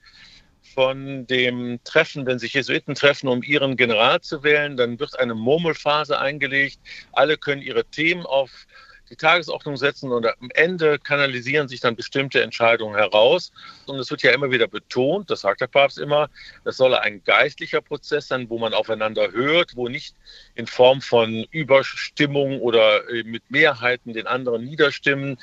von 0.73 1.27
dem 1.27 1.79
Treffen, 1.83 2.25
wenn 2.25 2.39
sich 2.39 2.53
Jesuiten 2.53 2.95
treffen, 2.95 3.27
um 3.27 3.43
ihren 3.43 3.77
General 3.77 4.21
zu 4.21 4.43
wählen, 4.43 4.77
dann 4.77 4.99
wird 4.99 5.19
eine 5.19 5.35
Murmelphase 5.35 6.19
eingelegt. 6.19 6.79
Alle 7.11 7.37
können 7.37 7.61
ihre 7.61 7.85
Themen 7.85 8.25
auf 8.25 8.67
die 9.09 9.15
Tagesordnung 9.15 9.77
setzen 9.77 10.11
und 10.11 10.25
am 10.25 10.49
Ende 10.53 10.99
kanalisieren 10.99 11.67
sich 11.67 11.79
dann 11.79 11.95
bestimmte 11.95 12.41
Entscheidungen 12.41 12.95
heraus. 12.95 13.51
Und 13.85 13.99
es 13.99 14.11
wird 14.11 14.21
ja 14.21 14.31
immer 14.31 14.51
wieder 14.51 14.67
betont, 14.67 15.29
das 15.29 15.41
sagt 15.41 15.61
der 15.61 15.67
Papst 15.67 15.97
immer, 15.97 16.29
das 16.63 16.77
solle 16.77 17.01
ein 17.01 17.23
geistlicher 17.23 17.81
Prozess 17.81 18.27
sein, 18.27 18.49
wo 18.49 18.57
man 18.57 18.73
aufeinander 18.73 19.31
hört, 19.31 19.75
wo 19.75 19.87
nicht 19.87 20.15
in 20.55 20.67
Form 20.67 21.01
von 21.01 21.45
Überstimmung 21.51 22.59
oder 22.61 23.07
äh, 23.09 23.23
mit 23.23 23.49
Mehrheiten 23.49 24.13
den 24.13 24.27
anderen 24.27 24.65
niederstimmen 24.65 25.37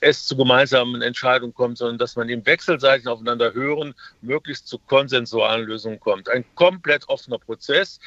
es 0.00 0.26
zu 0.26 0.36
gemeinsamen 0.36 1.02
Entscheidungen 1.02 1.54
kommt, 1.54 1.78
sondern 1.78 1.98
dass 1.98 2.16
man 2.16 2.28
im 2.28 2.44
wechselseitigen 2.46 3.10
Aufeinander 3.10 3.52
hören 3.52 3.94
möglichst 4.22 4.66
zu 4.66 4.78
konsensualen 4.78 5.66
Lösungen 5.66 6.00
kommt. 6.00 6.28
Ein 6.28 6.44
komplett 6.54 7.08
offener 7.08 7.38
Prozess 7.38 8.00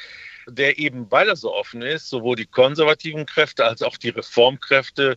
der 0.48 0.78
eben, 0.78 1.10
weil 1.10 1.28
er 1.28 1.36
so 1.36 1.54
offen 1.54 1.82
ist, 1.82 2.08
sowohl 2.08 2.36
die 2.36 2.46
konservativen 2.46 3.26
Kräfte 3.26 3.64
als 3.64 3.82
auch 3.82 3.96
die 3.96 4.10
Reformkräfte 4.10 5.16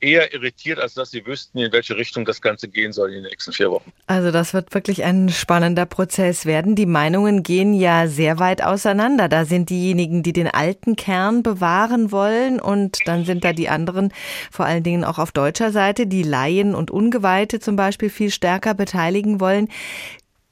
eher 0.00 0.34
irritiert, 0.34 0.78
als 0.78 0.94
dass 0.94 1.10
sie 1.10 1.24
wüssten, 1.26 1.58
in 1.58 1.72
welche 1.72 1.96
Richtung 1.96 2.24
das 2.24 2.42
Ganze 2.42 2.68
gehen 2.68 2.92
soll 2.92 3.08
in 3.08 3.22
den 3.22 3.30
nächsten 3.30 3.52
vier 3.52 3.70
Wochen. 3.70 3.92
Also 4.06 4.30
das 4.30 4.52
wird 4.52 4.74
wirklich 4.74 5.04
ein 5.04 5.30
spannender 5.30 5.86
Prozess 5.86 6.44
werden. 6.44 6.74
Die 6.74 6.86
Meinungen 6.86 7.42
gehen 7.42 7.72
ja 7.72 8.06
sehr 8.06 8.38
weit 8.38 8.62
auseinander. 8.62 9.28
Da 9.28 9.44
sind 9.44 9.70
diejenigen, 9.70 10.22
die 10.22 10.32
den 10.32 10.48
alten 10.48 10.96
Kern 10.96 11.42
bewahren 11.42 12.12
wollen 12.12 12.60
und 12.60 12.98
dann 13.06 13.24
sind 13.24 13.44
da 13.44 13.52
die 13.52 13.68
anderen, 13.68 14.12
vor 14.50 14.66
allen 14.66 14.82
Dingen 14.82 15.04
auch 15.04 15.18
auf 15.18 15.32
deutscher 15.32 15.72
Seite, 15.72 16.06
die 16.06 16.22
Laien 16.22 16.74
und 16.74 16.90
Ungeweihte 16.90 17.58
zum 17.60 17.76
Beispiel 17.76 18.10
viel 18.10 18.30
stärker 18.30 18.74
beteiligen 18.74 19.40
wollen. 19.40 19.68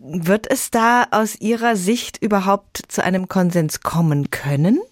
Wird 0.06 0.50
es 0.50 0.70
da 0.70 1.06
aus 1.12 1.40
Ihrer 1.40 1.76
Sicht 1.76 2.20
überhaupt 2.20 2.82
zu 2.88 3.02
einem 3.02 3.26
Konsens 3.26 3.80
kommen 3.80 4.28
können? 4.28 4.82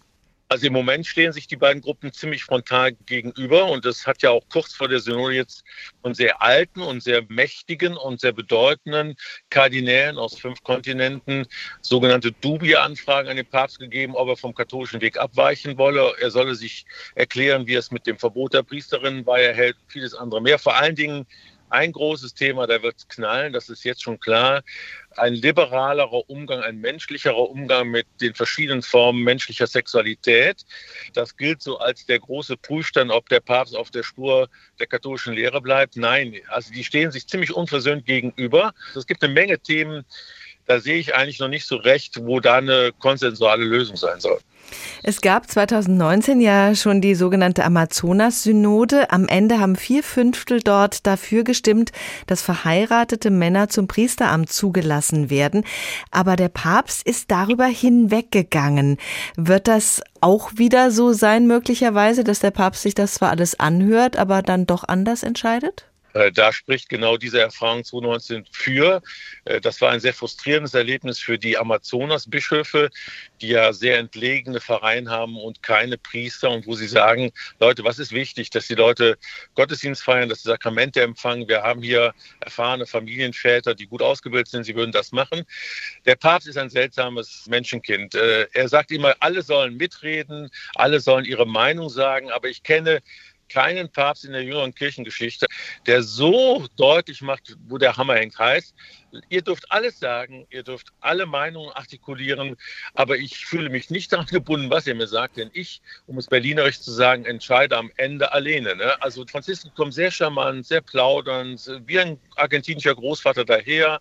Also 0.49 0.67
im 0.67 0.73
Moment 0.73 1.07
stehen 1.07 1.35
sich 1.35 1.47
die 1.47 1.57
beiden 1.57 1.83
Gruppen 1.83 2.15
ziemlich 2.15 2.45
frontal 2.45 2.93
gegenüber 3.05 3.67
und 3.67 3.85
das 3.85 4.07
hat 4.07 4.23
ja 4.23 4.31
auch 4.31 4.43
kurz 4.51 4.73
vor 4.73 4.89
der 4.89 5.01
Synode 5.01 5.35
jetzt 5.35 5.65
von 6.01 6.15
sehr 6.15 6.41
alten 6.41 6.81
und 6.81 7.03
sehr 7.03 7.23
mächtigen 7.29 7.95
und 7.95 8.21
sehr 8.21 8.33
bedeutenden 8.33 9.17
Kardinälen 9.51 10.17
aus 10.17 10.39
fünf 10.39 10.63
Kontinenten 10.63 11.47
sogenannte 11.83 12.33
Dubi-Anfragen 12.33 13.29
an 13.29 13.37
den 13.37 13.47
Papst 13.47 13.81
gegeben, 13.81 14.15
ob 14.15 14.29
er 14.29 14.37
vom 14.39 14.55
katholischen 14.55 15.03
Weg 15.03 15.19
abweichen 15.19 15.77
wolle. 15.77 16.15
Er 16.23 16.31
solle 16.31 16.55
sich 16.55 16.87
erklären, 17.17 17.67
wie 17.67 17.75
es 17.75 17.91
mit 17.91 18.07
dem 18.07 18.19
Verbot 18.19 18.55
der 18.55 18.63
Priesterinnen 18.63 19.27
war. 19.27 19.39
Er 19.39 19.53
hält 19.53 19.77
vieles 19.89 20.15
andere 20.15 20.41
mehr. 20.41 20.59
Vor 20.59 20.75
allen 20.75 20.97
Dingen 20.97 21.27
ein 21.73 21.93
großes 21.93 22.35
Thema, 22.35 22.67
da 22.67 22.83
wird 22.83 22.97
es 22.99 23.09
knallen, 23.09 23.53
das 23.53 23.69
ist 23.69 23.85
jetzt 23.85 24.03
schon 24.03 24.21
klar. 24.21 24.63
Ein 25.17 25.35
liberalerer 25.35 26.29
Umgang, 26.29 26.61
ein 26.63 26.81
menschlicherer 26.81 27.51
Umgang 27.51 27.89
mit 27.89 28.07
den 28.21 28.35
verschiedenen 28.35 28.83
Formen 28.83 29.23
menschlicher 29.25 29.67
Sexualität. 29.67 30.65
Das 31.15 31.37
gilt 31.37 31.63
so 31.63 31.79
als 31.79 32.07
der 32.07 32.19
große 32.19 32.57
Prüfstand, 32.57 33.11
ob 33.11 33.29
der 33.29 33.41
Papst 33.41 33.75
auf 33.75 33.91
der 33.91 34.03
Spur 34.03 34.49
der 34.79 34.87
katholischen 34.87 35.35
Lehre 35.35 35.61
bleibt. 35.61 35.97
Nein, 35.97 36.37
also 36.49 36.73
die 36.73 36.85
stehen 36.85 37.11
sich 37.11 37.27
ziemlich 37.27 37.53
unversöhnt 37.53 38.05
gegenüber. 38.07 38.73
Es 38.95 39.07
gibt 39.07 39.23
eine 39.23 39.33
Menge 39.33 39.59
Themen, 39.59 40.05
da 40.73 40.81
sehe 40.81 40.97
ich 40.97 41.15
eigentlich 41.15 41.39
noch 41.39 41.49
nicht 41.49 41.67
so 41.67 41.77
recht, 41.77 42.21
wo 42.25 42.41
da 42.41 42.55
eine 42.55 42.93
konsensuale 42.99 43.65
Lösung 43.65 43.97
sein 43.97 44.21
soll. 44.21 44.39
Es 45.03 45.21
gab 45.21 45.51
2019 45.51 46.41
ja 46.41 46.75
schon 46.75 47.03
die 47.03 47.15
sogenannte 47.15 47.63
Amazonas-Synode. 47.65 49.11
Am 49.11 49.29
Ende 49.29 49.61
haben 49.61 49.77
vier 49.77 50.03
Fünftel 50.03 50.61
dort 50.61 51.07
dafür 51.07 51.45
gestimmt, 51.45 51.93
dass 52.27 52.41
verheiratete 52.41 53.29
Männer 53.29 53.69
zum 53.69 53.87
Priesteramt 53.87 54.51
zugelassen 54.51 55.29
werden. 55.29 55.65
Aber 56.11 56.37
der 56.37 56.49
Papst 56.49 57.07
ist 57.07 57.31
darüber 57.31 57.67
hinweggegangen. 57.67 58.97
Wird 59.37 59.69
das 59.69 60.01
auch 60.23 60.53
wieder 60.57 60.91
so 60.91 61.13
sein, 61.13 61.47
möglicherweise, 61.47 62.25
dass 62.25 62.39
der 62.39 62.53
Papst 62.53 62.83
sich 62.83 62.95
das 62.95 63.15
zwar 63.15 63.29
alles 63.29 63.61
anhört, 63.61 64.17
aber 64.17 64.41
dann 64.41 64.65
doch 64.65 64.85
anders 64.85 65.23
entscheidet? 65.23 65.92
Äh, 66.15 66.33
da 66.33 66.53
spricht 66.53 66.89
genau 66.89 67.17
diese 67.17 67.41
Erfahrung 67.41 67.85
2019 67.85 68.47
für. 68.51 69.03
Äh, 69.45 69.61
das 69.61 69.81
war 69.81 69.91
ein 69.91 70.01
sehr 70.01 70.15
frustrierendes 70.15 70.75
Erlebnis 70.75 71.19
für 71.19 71.39
die 71.39 71.57
Amazonas-Bischöfe, 71.57 72.91
die 73.41 73.49
ja 73.49 73.73
sehr 73.73 73.99
entlegene 73.99 74.61
Vereine 74.61 75.11
haben 75.11 75.37
und 75.37 75.63
keine 75.63 75.99
Priester 75.99 76.51
und 76.51 76.67
wo 76.67 76.75
sie 76.75 76.87
sagen, 76.87 77.33
Leute, 77.61 77.85
was 77.85 77.99
ist 77.99 78.13
wichtig, 78.13 78.51
dass 78.51 78.67
die 78.67 78.75
Leute 78.75 79.19
Gottesdienst 79.55 80.03
feiern, 80.03 80.29
dass 80.29 80.43
sie 80.43 80.49
Sakramente 80.49 81.03
empfangen. 81.03 81.49
Wir 81.49 81.63
haben 81.63 81.83
hier 81.83 82.15
erfahrene 82.41 82.87
Familienväter, 82.87 83.75
die 83.75 83.87
gut 83.87 84.03
ausgebildet 84.03 84.49
sind, 84.49 84.65
sie 84.65 84.75
würden 84.75 84.93
das 84.93 85.13
machen. 85.13 85.45
Der 86.05 86.17
Papst 86.17 86.49
ist 86.49 86.59
ein 86.59 86.71
seltsames 86.71 87.47
Menschenkind. 87.49 88.15
Äh, 88.15 88.47
er 88.53 88.69
sagt 88.69 88.91
immer, 88.91 89.15
alle 89.21 89.43
sollen 89.43 89.77
mitreden, 89.77 90.51
alle 90.75 91.01
sollen 91.01 91.25
ihre 91.25 91.47
Meinung 91.47 91.89
sagen, 91.89 92.31
aber 92.31 92.49
ich 92.49 92.63
kenne 92.63 93.03
keinen 93.53 93.91
Papst 93.91 94.25
in 94.25 94.33
der 94.33 94.43
jüngeren 94.43 94.75
Kirchengeschichte, 94.75 95.47
der 95.87 96.03
so 96.03 96.67
deutlich 96.77 97.21
macht, 97.21 97.57
wo 97.69 97.79
der 97.79 97.97
Hammer 97.97 98.15
hängt. 98.15 98.39
Heißt, 98.39 98.75
ihr 99.29 99.43
dürft 99.43 99.71
alles 99.71 99.99
sagen, 99.99 100.47
ihr 100.51 100.63
dürft 100.63 100.93
alle 101.01 101.27
Meinungen 101.27 101.71
artikulieren, 101.73 102.57
aber 102.95 103.17
ich 103.17 103.47
fühle 103.47 103.69
mich 103.69 103.91
nicht 103.91 104.13
daran 104.13 104.27
gebunden, 104.27 104.71
was 104.71 104.87
ihr 104.87 104.95
mir 104.95 105.07
sagt, 105.07 105.37
denn 105.37 105.51
ich, 105.53 105.83
um 106.07 106.19
es 106.19 106.27
berlinerisch 106.27 106.81
zu 106.81 106.91
sagen, 106.91 107.25
entscheide 107.25 107.77
am 107.77 107.91
Ende 107.97 108.33
alleine. 108.33 108.77
Ne? 108.77 109.03
Also 109.03 109.25
Franziskus 109.27 109.75
kommt 109.75 109.95
sehr 109.95 110.11
charmant, 110.11 110.67
sehr 110.67 110.81
plaudernd, 110.81 111.71
wie 111.87 111.99
ein 111.99 112.19
argentinischer 112.37 112.95
Großvater 112.95 113.45
daher. 113.45 114.01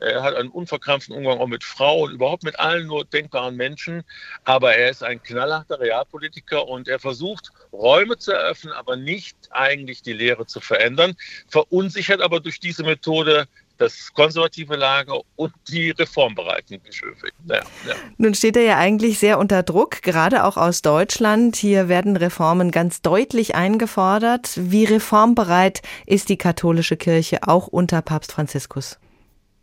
Er 0.00 0.22
hat 0.22 0.34
einen 0.34 0.48
unverkrampften 0.48 1.14
Umgang 1.14 1.38
auch 1.38 1.46
mit 1.46 1.62
Frauen, 1.62 2.12
überhaupt 2.12 2.42
mit 2.42 2.58
allen 2.58 2.86
nur 2.86 3.04
denkbaren 3.04 3.56
Menschen. 3.56 4.02
Aber 4.44 4.74
er 4.74 4.90
ist 4.90 5.02
ein 5.02 5.22
knallharter 5.22 5.78
Realpolitiker 5.78 6.66
und 6.66 6.88
er 6.88 6.98
versucht, 6.98 7.50
Räume 7.72 8.16
zu 8.16 8.32
eröffnen, 8.32 8.72
aber 8.72 8.96
nicht 8.96 9.36
eigentlich 9.50 10.02
die 10.02 10.14
Lehre 10.14 10.46
zu 10.46 10.60
verändern. 10.60 11.16
Verunsichert 11.48 12.22
aber 12.22 12.40
durch 12.40 12.60
diese 12.60 12.82
Methode 12.82 13.46
das 13.80 14.12
konservative 14.12 14.76
Lager 14.76 15.20
und 15.36 15.52
die 15.68 15.90
reformbereiten 15.90 16.80
Bischöfe. 16.80 17.28
Ja, 17.46 17.60
ja. 17.86 17.94
Nun 18.18 18.34
steht 18.34 18.56
er 18.56 18.62
ja 18.62 18.76
eigentlich 18.76 19.18
sehr 19.18 19.38
unter 19.38 19.62
Druck, 19.62 20.02
gerade 20.02 20.44
auch 20.44 20.56
aus 20.56 20.82
Deutschland. 20.82 21.56
Hier 21.56 21.88
werden 21.88 22.16
Reformen 22.16 22.70
ganz 22.70 23.00
deutlich 23.00 23.54
eingefordert. 23.54 24.52
Wie 24.56 24.84
reformbereit 24.84 25.82
ist 26.06 26.28
die 26.28 26.36
katholische 26.36 26.96
Kirche 26.96 27.48
auch 27.48 27.66
unter 27.66 28.02
Papst 28.02 28.32
Franziskus? 28.32 28.98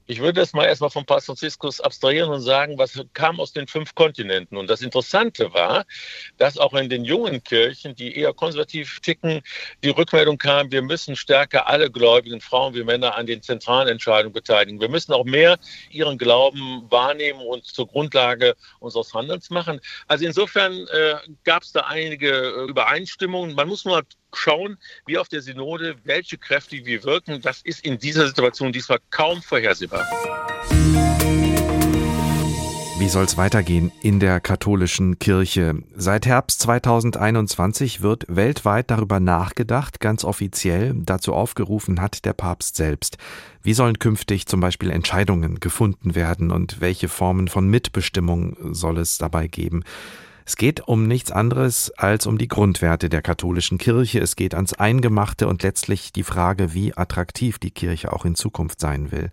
Ich 0.10 0.20
würde 0.20 0.40
das 0.40 0.54
mal 0.54 0.64
erstmal 0.66 0.90
von 0.90 1.06
Papst 1.06 1.26
Franziskus 1.26 1.82
abstrahieren 1.82 2.32
und 2.32 2.40
sagen, 2.40 2.78
was 2.78 2.98
kam 3.14 3.42
aus 3.42 3.52
den 3.52 3.68
fünf 3.68 3.94
Kontinenten. 3.94 4.56
Und 4.56 4.70
das 4.70 4.82
Interessante 4.82 5.54
war, 5.54 5.86
dass 6.38 6.58
auch 6.58 6.74
in 6.76 6.90
den 6.90 7.04
jungen 7.04 7.44
Kirchen, 7.44 7.94
die 7.94 8.18
eher 8.18 8.34
konservativ 8.34 9.02
ticken, 9.02 9.42
die 9.84 9.90
Rückmeldung 9.90 10.38
kam, 10.38 10.72
wir 10.72 10.82
müssen 10.82 11.18
stärker 11.18 11.68
alle 11.68 11.92
gläubigen 11.92 12.40
Frauen 12.40 12.74
wie 12.74 12.86
Männer 12.86 13.16
an 13.16 13.26
den 13.26 13.42
zentralen 13.42 13.90
Entscheidungen 13.90 14.34
beteiligen. 14.34 14.80
Wir 14.80 14.88
müssen 14.88 15.12
auch 15.12 15.26
mehr 15.26 15.58
ihren 15.90 16.18
Glauben 16.18 16.90
wahrnehmen 16.90 17.42
und 17.42 17.66
zur 17.66 17.88
Grundlage 17.88 18.56
unseres 18.80 19.14
Handelns 19.14 19.50
machen. 19.50 19.82
Also 20.08 20.26
insofern 20.26 20.88
äh, 20.88 21.16
gab 21.44 21.64
es 21.64 21.74
da 21.74 21.82
einige 21.82 22.30
äh, 22.30 22.70
Übereinstimmungen. 22.70 23.56
Man 23.56 23.68
muss 23.68 23.84
nur 23.84 24.04
schauen, 24.34 24.78
wie 25.06 25.18
auf 25.18 25.30
der 25.30 25.42
Synode, 25.42 25.96
welche 26.04 26.38
Kräfte 26.38 26.78
wie 26.86 27.04
wirken. 27.04 27.42
Das 27.42 27.62
ist 27.62 27.86
in 27.86 27.98
dieser 27.98 28.28
Situation 28.28 28.72
diesmal 28.72 29.00
kaum 29.10 29.42
vorhersehbar. 29.42 30.08
Wie 33.00 33.10
soll 33.10 33.26
es 33.26 33.38
weitergehen 33.38 33.92
in 34.02 34.20
der 34.20 34.40
katholischen 34.40 35.20
Kirche? 35.20 35.84
Seit 35.96 36.26
Herbst 36.26 36.62
2021 36.62 38.02
wird 38.02 38.26
weltweit 38.28 38.90
darüber 38.90 39.20
nachgedacht, 39.20 40.00
ganz 40.00 40.24
offiziell 40.24 40.96
dazu 40.96 41.34
aufgerufen 41.34 42.02
hat 42.02 42.26
der 42.26 42.34
Papst 42.34 42.76
selbst. 42.76 43.20
Wie 43.62 43.76
sollen 43.76 44.00
künftig 44.00 44.48
zum 44.48 44.62
Beispiel 44.62 44.90
Entscheidungen 44.90 45.60
gefunden 45.60 46.16
werden 46.16 46.50
und 46.50 46.82
welche 46.82 47.08
Formen 47.08 47.50
von 47.50 47.70
Mitbestimmung 47.70 48.58
soll 48.74 48.98
es 48.98 49.20
dabei 49.20 49.48
geben? 49.48 49.84
Es 50.48 50.56
geht 50.56 50.88
um 50.88 51.08
nichts 51.08 51.30
anderes 51.30 51.92
als 51.98 52.26
um 52.26 52.38
die 52.38 52.48
Grundwerte 52.48 53.10
der 53.10 53.22
katholischen 53.22 53.78
Kirche. 53.78 54.22
Es 54.22 54.38
geht 54.38 54.56
ans 54.56 54.72
Eingemachte 54.72 55.46
und 55.46 55.62
letztlich 55.62 56.14
die 56.14 56.24
Frage, 56.24 56.74
wie 56.74 56.96
attraktiv 56.96 57.60
die 57.60 57.70
Kirche 57.70 58.14
auch 58.14 58.24
in 58.24 58.34
Zukunft 58.34 58.80
sein 58.80 59.12
will. 59.12 59.30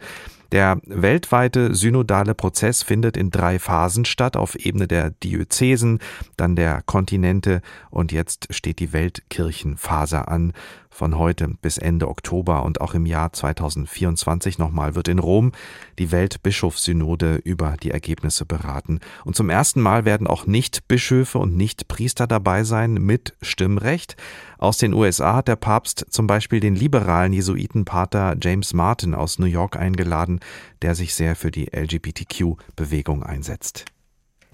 Der 0.50 0.80
weltweite 0.86 1.74
synodale 1.76 2.34
Prozess 2.34 2.82
findet 2.82 3.16
in 3.16 3.30
drei 3.30 3.60
Phasen 3.60 4.04
statt, 4.04 4.36
auf 4.36 4.56
Ebene 4.56 4.88
der 4.88 5.10
Diözesen, 5.10 6.00
dann 6.36 6.56
der 6.56 6.82
Kontinente 6.82 7.62
und 7.90 8.10
jetzt 8.10 8.52
steht 8.52 8.80
die 8.80 8.92
Weltkirchenphase 8.92 10.26
an 10.26 10.52
von 10.94 11.18
heute 11.18 11.48
bis 11.60 11.76
Ende 11.76 12.08
Oktober 12.08 12.62
und 12.62 12.80
auch 12.80 12.94
im 12.94 13.04
Jahr 13.04 13.32
2024 13.32 14.58
nochmal 14.58 14.94
wird 14.94 15.08
in 15.08 15.18
Rom 15.18 15.50
die 15.98 16.12
Weltbischofssynode 16.12 17.36
über 17.36 17.76
die 17.82 17.90
Ergebnisse 17.90 18.46
beraten. 18.46 19.00
Und 19.24 19.34
zum 19.34 19.50
ersten 19.50 19.80
Mal 19.80 20.04
werden 20.04 20.28
auch 20.28 20.46
Nicht-Bischöfe 20.46 21.38
und 21.38 21.56
Nicht-Priester 21.56 22.26
dabei 22.26 22.62
sein 22.62 22.94
mit 22.94 23.34
Stimmrecht. 23.42 24.16
Aus 24.58 24.78
den 24.78 24.94
USA 24.94 25.34
hat 25.36 25.48
der 25.48 25.56
Papst 25.56 26.06
zum 26.10 26.28
Beispiel 26.28 26.60
den 26.60 26.76
liberalen 26.76 27.32
Jesuitenpater 27.32 28.36
James 28.40 28.72
Martin 28.72 29.14
aus 29.14 29.40
New 29.40 29.46
York 29.46 29.76
eingeladen, 29.76 30.38
der 30.82 30.94
sich 30.94 31.14
sehr 31.14 31.34
für 31.34 31.50
die 31.50 31.70
LGBTQ-Bewegung 31.74 33.24
einsetzt. 33.24 33.84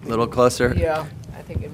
Little 0.05 0.27
closer. 0.27 0.75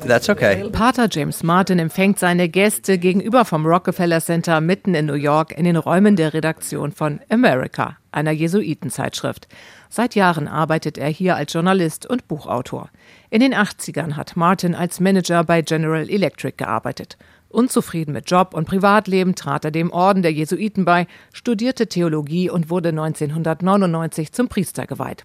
That's 0.06 0.30
okay. 0.30 0.70
Pater 0.72 1.08
James 1.10 1.44
Martin 1.44 1.80
empfängt 1.80 2.20
seine 2.20 2.50
Gäste 2.50 2.98
gegenüber 2.98 3.46
vom 3.46 3.66
Rockefeller 3.66 4.22
Center 4.22 4.62
mitten 4.62 4.96
in 4.96 5.06
New 5.06 5.14
York 5.14 5.52
in 5.52 5.66
den 5.66 5.76
Räumen 5.76 6.16
der 6.16 6.34
Redaktion 6.34 6.92
von 6.92 7.20
America, 7.30 7.98
einer 8.12 8.32
Jesuitenzeitschrift. 8.32 9.48
Seit 9.90 10.16
Jahren 10.16 10.48
arbeitet 10.48 10.98
er 10.98 11.10
hier 11.10 11.36
als 11.36 11.54
Journalist 11.54 12.06
und 12.06 12.28
Buchautor. 12.28 12.90
In 13.30 13.42
den 13.42 13.54
80ern 13.54 14.14
hat 14.14 14.36
Martin 14.36 14.76
als 14.76 15.00
Manager 15.00 15.44
bei 15.44 15.62
General 15.62 16.10
Electric 16.10 16.56
gearbeitet. 16.58 17.18
Unzufrieden 17.58 18.14
mit 18.14 18.30
Job 18.30 18.54
und 18.54 18.68
Privatleben 18.68 19.34
trat 19.34 19.66
er 19.66 19.72
dem 19.72 19.92
Orden 19.92 20.22
der 20.22 20.32
Jesuiten 20.32 20.86
bei, 20.86 21.08
studierte 21.34 21.88
Theologie 21.88 22.52
und 22.52 22.70
wurde 22.70 22.90
1999 22.90 24.32
zum 24.32 24.48
Priester 24.48 24.86
geweiht. 24.86 25.24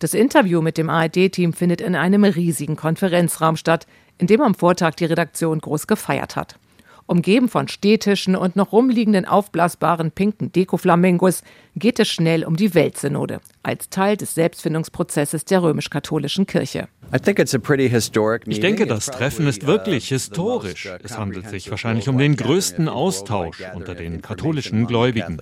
Das 0.00 0.12
Interview 0.12 0.62
mit 0.62 0.78
dem 0.78 0.90
ARD-Team 0.90 1.52
findet 1.52 1.80
in 1.80 1.94
einem 1.94 2.24
riesigen 2.24 2.74
Konferenzraum 2.74 3.54
statt, 3.54 3.86
in 4.18 4.26
dem 4.26 4.40
am 4.40 4.56
Vortag 4.56 4.96
die 4.96 5.04
Redaktion 5.04 5.60
groß 5.60 5.86
gefeiert 5.86 6.34
hat. 6.34 6.58
Umgeben 7.06 7.48
von 7.48 7.68
Stehtischen 7.68 8.34
und 8.34 8.56
noch 8.56 8.72
rumliegenden 8.72 9.24
aufblasbaren 9.24 10.10
pinken 10.10 10.50
Dekoflamingos 10.50 11.44
geht 11.76 12.00
es 12.00 12.08
schnell 12.08 12.44
um 12.44 12.56
die 12.56 12.74
Weltsynode 12.74 13.40
als 13.62 13.88
Teil 13.90 14.16
des 14.16 14.34
Selbstfindungsprozesses 14.34 15.44
der 15.44 15.62
römisch-katholischen 15.62 16.46
Kirche. 16.46 16.88
Ich 17.12 18.60
denke, 18.60 18.86
das 18.86 19.06
Treffen 19.06 19.48
ist 19.48 19.66
wirklich 19.66 20.08
historisch. 20.08 20.88
Es 21.02 21.18
handelt 21.18 21.48
sich 21.48 21.68
wahrscheinlich 21.70 22.08
um 22.08 22.18
den 22.18 22.36
größten 22.36 22.88
Austausch 22.88 23.62
unter 23.74 23.96
den 23.96 24.22
katholischen 24.22 24.86
Gläubigen. 24.86 25.40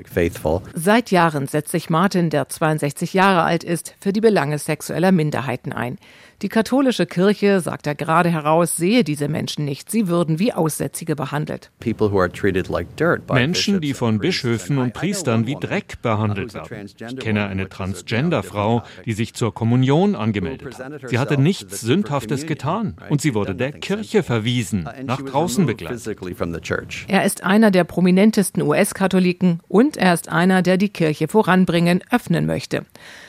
Seit 0.75 1.11
Jahren 1.11 1.47
setzt 1.47 1.73
sich 1.73 1.91
Martin, 1.91 2.31
der 2.31 2.49
62 2.49 3.13
Jahre 3.13 3.43
alt 3.43 3.65
ist, 3.65 3.95
für 4.01 4.15
die 4.15 4.23
Belange 4.23 4.59
sexueller 4.59 5.13
Minderheiten 5.13 5.73
ein. 5.73 5.99
Die 6.41 6.49
katholische 6.49 7.05
Kirche, 7.05 7.59
sagt 7.59 7.89
er 7.89 7.97
gerade 7.97 8.29
heraus, 8.29 8.77
sehe 8.77 9.03
diese 9.03 9.27
Menschen 9.27 9.65
nicht. 9.65 9.91
Sie 9.91 10.07
würden 10.07 10.39
wie 10.39 10.53
Aussätzige 10.53 11.17
behandelt. 11.17 11.73
Menschen, 13.33 13.81
die 13.81 13.93
von 13.93 14.21
Bischöfen 14.21 14.79
und 14.79 14.95
Priestern 14.95 15.47
wie 15.49 15.57
Dreck 15.57 16.01
behandelt 16.01 16.55
werden. 16.55 16.89
Ich 16.97 17.17
kenne 17.17 17.47
eine 17.49 17.67
Transgender-Frau, 18.09 18.83
die 19.05 19.13
sich 19.13 19.35
zur 19.35 19.55
Kommunion 19.55 20.15
angemeldet 20.15 20.79
hat. 20.79 21.09
Sie 21.09 21.19
hatte 21.19 21.39
nichts 21.39 21.81
Sündhaftes 21.81 22.47
getan 22.47 22.97
und 23.09 23.21
sie 23.21 23.35
wurde 23.35 23.55
der 23.55 23.73
Kirche 23.73 24.23
verwiesen, 24.23 24.89
nach 25.05 25.23
draußen 25.23 25.67
begleitet. 25.67 26.19
Er 27.09 27.25
ist 27.25 27.45
einer 27.45 27.71
der 27.71 27.85
prominentesten 27.85 28.63
US-Katholiken 28.63 29.61
und 29.69 29.97
er 29.97 30.15
ist 30.15 30.29
einer, 30.29 30.63
der 30.63 30.77
die 30.77 30.89
Kirche 30.89 31.29
voranbringen, 31.29 32.03
öffnen 32.11 32.47
möchte. 32.47 32.85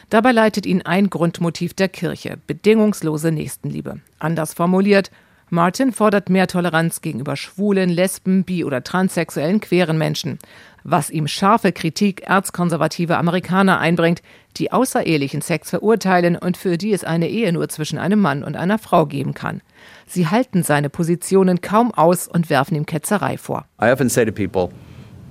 Dabei 0.10 0.32
leitet 0.32 0.66
ihn 0.66 0.82
ein 0.82 1.10
Grundmotiv 1.10 1.74
der 1.74 1.90
Kirche, 1.90 2.38
bedingungslose 2.48 3.32
Nächstenliebe. 3.32 4.00
Anders 4.18 4.54
formuliert, 4.54 5.12
Martin 5.52 5.92
fordert 5.92 6.30
mehr 6.30 6.48
Toleranz 6.48 7.02
gegenüber 7.02 7.36
schwulen, 7.36 7.90
lesben, 7.90 8.44
bi- 8.44 8.64
oder 8.64 8.84
transsexuellen 8.84 9.60
queeren 9.60 9.98
Menschen, 9.98 10.38
was 10.84 11.10
ihm 11.10 11.28
scharfe 11.28 11.72
Kritik 11.72 12.22
erzkonservativer 12.22 13.18
Amerikaner 13.18 13.80
einbringt, 13.80 14.22
die 14.58 14.72
außerehelichen 14.72 15.42
Sex 15.42 15.70
verurteilen 15.70 16.36
und 16.36 16.58
für 16.58 16.78
die 16.78 16.94
es 16.94 17.04
eine 17.04 17.30
Ehe 17.30 17.52
nur 17.54 17.70
zwischen 17.70 18.00
einem 18.00 18.20
Mann 18.20 18.44
und 18.44 18.56
einer 18.56 18.80
Frau 18.80 19.06
geben 19.06 19.34
kann. 19.34 19.62
Sie 20.08 20.28
halten 20.28 20.64
seine 20.64 20.90
Positionen 20.90 21.62
kaum 21.62 21.94
aus 21.94 22.28
und 22.28 22.50
werfen 22.50 22.76
ihm 22.76 22.86
Ketzerei 22.86 23.38
vor. 23.38 23.66
I 23.82 23.92
often 23.92 24.10
say 24.10 24.26
to 24.26 24.32
people, 24.32 24.70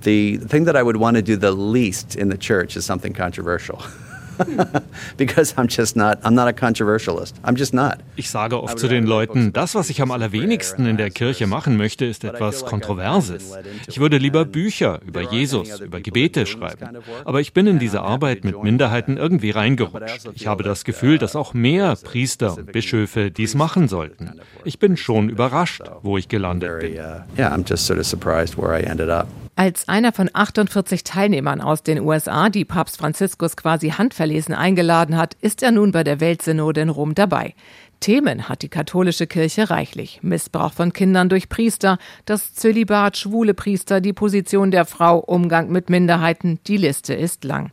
the 0.03 0.37
thing 0.37 0.65
that 0.65 0.75
I 0.75 0.83
would 0.83 0.99
want 0.99 1.17
to 1.17 1.23
do 1.23 1.35
the 1.35 1.55
least 1.55 2.15
in 2.15 2.31
the 2.31 2.37
church 2.37 2.75
is 2.75 2.85
something 2.85 3.13
controversial. 3.13 3.79
because 5.17 5.55
I'm 5.57 5.67
just 5.67 5.95
not, 5.95 6.19
I'm 6.23 6.33
not 6.33 6.47
a 6.47 6.53
controversialist. 6.53 7.35
I'm 7.43 7.55
just 7.57 7.73
not. 7.73 7.99
Ich 8.15 8.29
sage 8.29 8.61
oft 8.61 8.79
zu 8.79 8.87
den 8.87 9.05
Leuten, 9.05 9.53
das, 9.53 9.75
was 9.75 9.89
ich 9.89 10.01
am 10.01 10.11
allerwenigsten 10.11 10.85
in 10.85 10.97
der 10.97 11.09
Kirche 11.09 11.47
machen 11.47 11.77
möchte, 11.77 12.05
ist 12.05 12.23
etwas 12.23 12.65
Kontroverses. 12.65 13.57
Ich 13.87 13.99
würde 13.99 14.17
lieber 14.17 14.45
Bücher 14.45 14.99
über 15.05 15.21
Jesus, 15.21 15.79
über 15.79 16.01
Gebete 16.01 16.45
schreiben. 16.45 16.97
Aber 17.25 17.41
ich 17.41 17.53
bin 17.53 17.67
in 17.67 17.79
diese 17.79 18.01
Arbeit 18.01 18.43
mit 18.43 18.61
Minderheiten 18.61 19.17
irgendwie 19.17 19.51
reingerutscht. 19.51 20.29
Ich 20.33 20.47
habe 20.47 20.63
das 20.63 20.83
Gefühl, 20.83 21.17
dass 21.17 21.35
auch 21.35 21.53
mehr 21.53 21.95
Priester 21.95 22.55
und 22.57 22.71
Bischöfe 22.71 23.31
dies 23.31 23.55
machen 23.55 23.87
sollten. 23.87 24.39
Ich 24.63 24.79
bin 24.79 24.97
schon 24.97 25.29
überrascht, 25.29 25.83
wo 26.01 26.17
ich 26.17 26.27
gelandet 26.27 26.79
bin. 26.79 26.93
Yeah, 26.93 27.25
I'm 27.37 27.63
just 27.67 27.85
sort 27.85 27.99
of 27.99 28.05
surprised 28.05 28.57
where 28.57 28.77
I 28.77 28.83
ended 28.83 29.09
up. 29.09 29.27
Als 29.55 29.87
einer 29.87 30.13
von 30.13 30.29
48 30.31 31.03
Teilnehmern 31.03 31.61
aus 31.61 31.83
den 31.83 31.99
USA, 31.99 32.49
die 32.49 32.65
Papst 32.65 32.97
Franziskus 32.97 33.57
quasi 33.57 33.89
handverlesen 33.89 34.53
eingeladen 34.53 35.17
hat, 35.17 35.35
ist 35.41 35.63
er 35.63 35.71
nun 35.71 35.91
bei 35.91 36.03
der 36.03 36.19
Weltsynode 36.19 36.81
in 36.81 36.89
Rom 36.89 37.15
dabei. 37.15 37.55
Themen 37.99 38.47
hat 38.47 38.61
die 38.61 38.69
katholische 38.69 39.27
Kirche 39.27 39.69
reichlich. 39.69 40.19
Missbrauch 40.21 40.71
von 40.71 40.93
Kindern 40.93 41.27
durch 41.27 41.49
Priester, 41.49 41.97
das 42.25 42.53
Zölibat, 42.53 43.17
schwule 43.17 43.53
Priester, 43.53 43.99
die 43.99 44.13
Position 44.13 44.71
der 44.71 44.85
Frau, 44.85 45.19
Umgang 45.19 45.69
mit 45.69 45.89
Minderheiten, 45.89 46.59
die 46.65 46.77
Liste 46.77 47.13
ist 47.13 47.43
lang. 47.43 47.71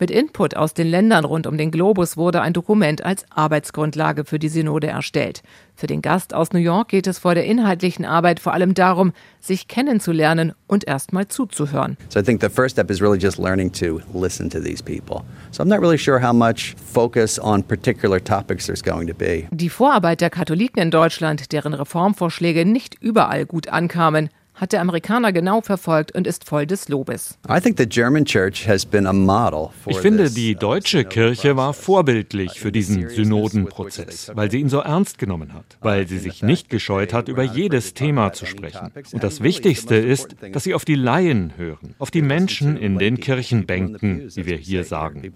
Mit 0.00 0.10
Input 0.10 0.56
aus 0.56 0.72
den 0.72 0.86
Ländern 0.86 1.26
rund 1.26 1.46
um 1.46 1.58
den 1.58 1.70
Globus 1.70 2.16
wurde 2.16 2.40
ein 2.40 2.54
Dokument 2.54 3.04
als 3.04 3.26
Arbeitsgrundlage 3.28 4.24
für 4.24 4.38
die 4.38 4.48
Synode 4.48 4.86
erstellt. 4.86 5.42
Für 5.74 5.86
den 5.86 6.00
Gast 6.00 6.32
aus 6.32 6.54
New 6.54 6.58
York 6.58 6.88
geht 6.88 7.06
es 7.06 7.18
vor 7.18 7.34
der 7.34 7.44
inhaltlichen 7.44 8.06
Arbeit 8.06 8.40
vor 8.40 8.54
allem 8.54 8.72
darum, 8.72 9.12
sich 9.40 9.68
kennenzulernen 9.68 10.54
und 10.66 10.88
erstmal 10.88 11.28
zuzuhören. 11.28 11.98
So 12.08 12.18
I 12.18 12.22
think 12.22 12.40
the 12.40 12.48
first 12.48 12.76
step 12.76 12.90
is 12.90 13.02
really 13.02 13.18
just 13.18 13.36
learning 13.36 13.72
to 13.72 14.00
listen 14.14 14.48
to 14.48 14.58
these 14.58 14.82
people. 14.82 15.22
So 15.50 15.62
I'm 15.62 15.68
not 15.68 15.80
really 15.80 15.98
sure 15.98 16.18
how 16.18 16.32
much 16.32 16.74
focus 16.76 17.38
on 17.38 17.62
particular 17.62 18.24
topics 18.24 18.64
there's 18.64 18.82
going 18.82 19.06
to 19.06 19.14
be. 19.14 19.48
Die 19.50 19.68
Vorarbeit 19.68 20.22
der 20.22 20.30
Katholiken 20.30 20.82
in 20.82 20.90
Deutschland, 20.90 21.52
deren 21.52 21.74
Reformvorschläge 21.74 22.64
nicht 22.64 22.94
überall 23.02 23.44
gut 23.44 23.68
ankamen, 23.68 24.30
hat 24.60 24.72
der 24.72 24.82
Amerikaner 24.82 25.32
genau 25.32 25.62
verfolgt 25.62 26.14
und 26.14 26.26
ist 26.26 26.44
voll 26.44 26.66
des 26.66 26.88
Lobes. 26.88 27.38
I 27.48 27.60
think 27.60 27.78
the 27.78 27.86
German 27.88 28.26
church 28.26 28.68
has 28.68 28.84
been 28.84 29.06
a 29.06 29.12
model 29.12 29.70
for 29.82 29.90
Ich 29.90 29.98
finde, 29.98 30.30
die 30.30 30.54
uh, 30.54 30.58
deutsche 30.58 31.04
Kirche 31.04 31.56
war 31.56 31.72
process. 31.72 31.84
vorbildlich 31.84 32.60
für 32.60 32.70
diesen 32.70 33.08
Synodenprozess, 33.08 34.30
weil 34.34 34.50
sie 34.50 34.60
ihn 34.60 34.68
so 34.68 34.80
ernst 34.80 35.18
genommen 35.18 35.54
hat, 35.54 35.78
weil 35.80 36.06
sie 36.06 36.18
sich 36.18 36.42
nicht 36.42 36.68
gescheut 36.68 37.14
hat, 37.14 37.28
über 37.28 37.42
jedes 37.42 37.94
Thema 37.94 38.32
zu 38.32 38.44
sprechen. 38.44 38.92
Und 39.12 39.24
das 39.24 39.42
Wichtigste 39.42 39.94
ist, 39.96 40.36
dass 40.52 40.64
sie 40.64 40.74
auf 40.74 40.84
die 40.84 40.94
Laien 40.94 41.54
hören, 41.56 41.94
auf 41.98 42.10
die 42.10 42.22
Menschen 42.22 42.76
in 42.76 42.98
den 42.98 43.18
Kirchenbänken, 43.18 44.30
wie 44.34 44.44
wir 44.44 44.56
hier 44.56 44.84
sagen. 44.84 45.32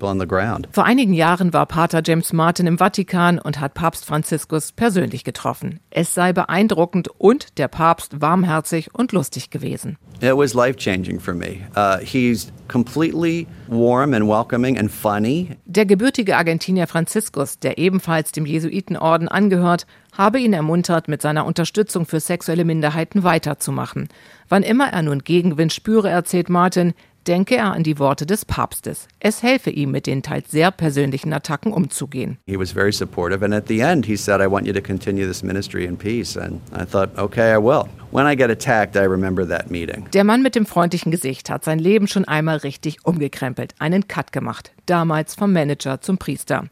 Vor 0.73 0.85
einigen 0.85 1.15
Jahren 1.15 1.53
war 1.55 1.65
Pater 1.65 2.03
James 2.05 2.33
Martin 2.35 2.67
im 2.67 2.79
Vatikan 2.79 3.39
und 3.39 3.59
hat 3.61 3.73
Papst 3.73 4.05
Franziskus 4.05 4.73
persönlich 4.73 5.25
getroffen. 5.25 5.81
Es 5.89 6.13
sei 6.13 6.35
beeindruckend 6.35 7.09
und 7.17 7.59
der 7.59 7.69
Papst 7.69 8.21
warmherzig 8.21 8.95
und 8.95 9.14
lustig 9.15 9.51
gewesen. 9.51 9.97
It 10.21 10.37
was 10.37 10.53
life 10.53 10.77
changing 10.77 11.19
for 11.19 11.35
me. 11.35 11.61
Uh, 11.75 11.99
he's 12.05 12.53
completely 12.69 13.47
warm 13.69 14.13
and 14.13 14.29
welcoming 14.29 14.79
and 14.79 14.91
funny. 14.91 15.57
Der 15.65 15.87
gebürtige 15.87 16.37
Argentinier 16.37 16.87
Franziskus, 16.87 17.59
der 17.59 17.79
ebenfalls 17.79 18.33
dem 18.33 18.45
Jesuitenorden 18.45 19.29
angehört, 19.29 19.87
habe 20.13 20.39
ihn 20.39 20.53
ermuntert, 20.53 21.09
mit 21.09 21.23
seiner 21.23 21.47
Unterstützung 21.47 22.07
für 22.07 22.21
sexuelle 22.21 22.65
Minderheiten 22.65 23.25
weiterzumachen. 23.25 24.09
Wann 24.49 24.63
immer 24.63 24.93
er 24.93 25.03
nun 25.03 25.21
Gegenwind 25.21 25.73
spüre, 25.73 26.09
erzählt 26.09 26.49
Martin, 26.49 26.95
denke 27.27 27.57
er 27.57 27.73
an 27.73 27.83
die 27.83 27.99
Worte 27.99 28.27
des 28.27 28.45
Papstes. 28.45 29.09
Es 29.21 29.43
helfe 29.43 29.71
ihm, 29.71 29.91
mit 29.91 30.07
den 30.07 30.23
teils 30.23 30.51
sehr 30.51 30.71
persönlichen 30.71 31.33
Attacken 31.33 31.73
umzugehen. 31.73 32.39
He 32.47 32.59
was 32.59 32.73
very 32.73 32.93
supportive, 32.93 33.45
and 33.45 33.55
at 33.55 33.69
the 33.69 33.81
end, 33.81 34.07
he 34.07 34.17
said, 34.17 34.41
I 34.41 34.51
want 34.51 34.67
you 34.67 34.73
to 34.73 34.81
continue 34.81 35.27
this 35.27 35.43
ministry 35.43 35.85
in 35.85 35.97
peace. 35.97 36.37
And 36.37 36.61
I 36.73 36.85
thought, 36.85 37.17
okay, 37.19 37.55
I 37.55 37.59
will. 37.59 37.89
When 38.11 38.27
I 38.27 38.37
get 38.37 38.51
attacked, 38.51 38.97
I 38.97 39.07
remember 39.07 39.47
that 39.49 39.71
meeting. 39.71 40.07
Der 40.13 40.25
Mann 40.25 40.43
mit 40.43 40.55
dem 40.55 40.67
freundlichen 40.67 41.11
Gesicht 41.11 41.51
hat 41.51 41.65
sein 41.65 41.79
Leben 41.79 42.07
schon 42.07 42.25
einmal 42.25 42.59
richtig 42.59 43.05
umgekrempelt, 43.05 43.75
einen 43.79 44.07
Cut 44.07 44.33
gemacht, 44.33 44.73
damals 44.87 45.35
vom 45.35 45.53
Manager 45.53 46.01
zum 46.01 46.19
Priester. 46.19 46.65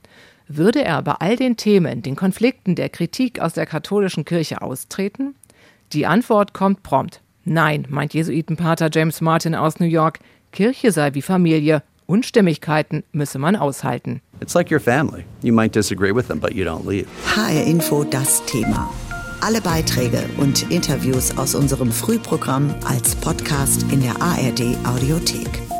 Würde 0.48 0.84
er 0.84 1.02
bei 1.02 1.12
all 1.12 1.36
den 1.36 1.56
Themen, 1.56 2.02
den 2.02 2.14
Konflikten, 2.14 2.74
der 2.74 2.90
Kritik 2.90 3.40
aus 3.40 3.54
der 3.54 3.66
katholischen 3.66 4.24
Kirche 4.24 4.60
austreten? 4.60 5.34
Die 5.92 6.06
Antwort 6.06 6.52
kommt 6.52 6.82
prompt. 6.82 7.20
Nein, 7.44 7.86
meint 7.88 8.14
Jesuitenpater 8.14 8.88
James 8.92 9.20
Martin 9.20 9.54
aus 9.54 9.80
New 9.80 9.86
York, 9.86 10.20
Kirche 10.52 10.92
sei 10.92 11.14
wie 11.14 11.22
Familie 11.22 11.82
Unstimmigkeiten 12.06 13.04
müsse 13.12 13.38
man 13.38 13.56
aushalten. 13.56 14.20
It's 14.40 14.54
like 14.54 14.70
your 14.70 14.80
family. 14.80 15.24
You 15.42 15.54
might 15.54 15.74
disagree 15.74 16.14
with 16.14 16.26
them, 16.28 16.40
but 16.40 16.52
you 16.54 16.64
don't 16.64 16.86
leave. 16.86 17.06
HR 17.34 17.64
Info 17.66 18.04
das 18.04 18.44
Thema. 18.44 18.92
Alle 19.40 19.60
Beiträge 19.60 20.22
und 20.38 20.70
Interviews 20.70 21.36
aus 21.38 21.54
unserem 21.54 21.90
Frühprogramm 21.90 22.74
als 22.84 23.16
Podcast 23.16 23.84
in 23.90 24.02
der 24.02 24.20
ARD 24.20 24.76
Audiothek. 24.84 25.71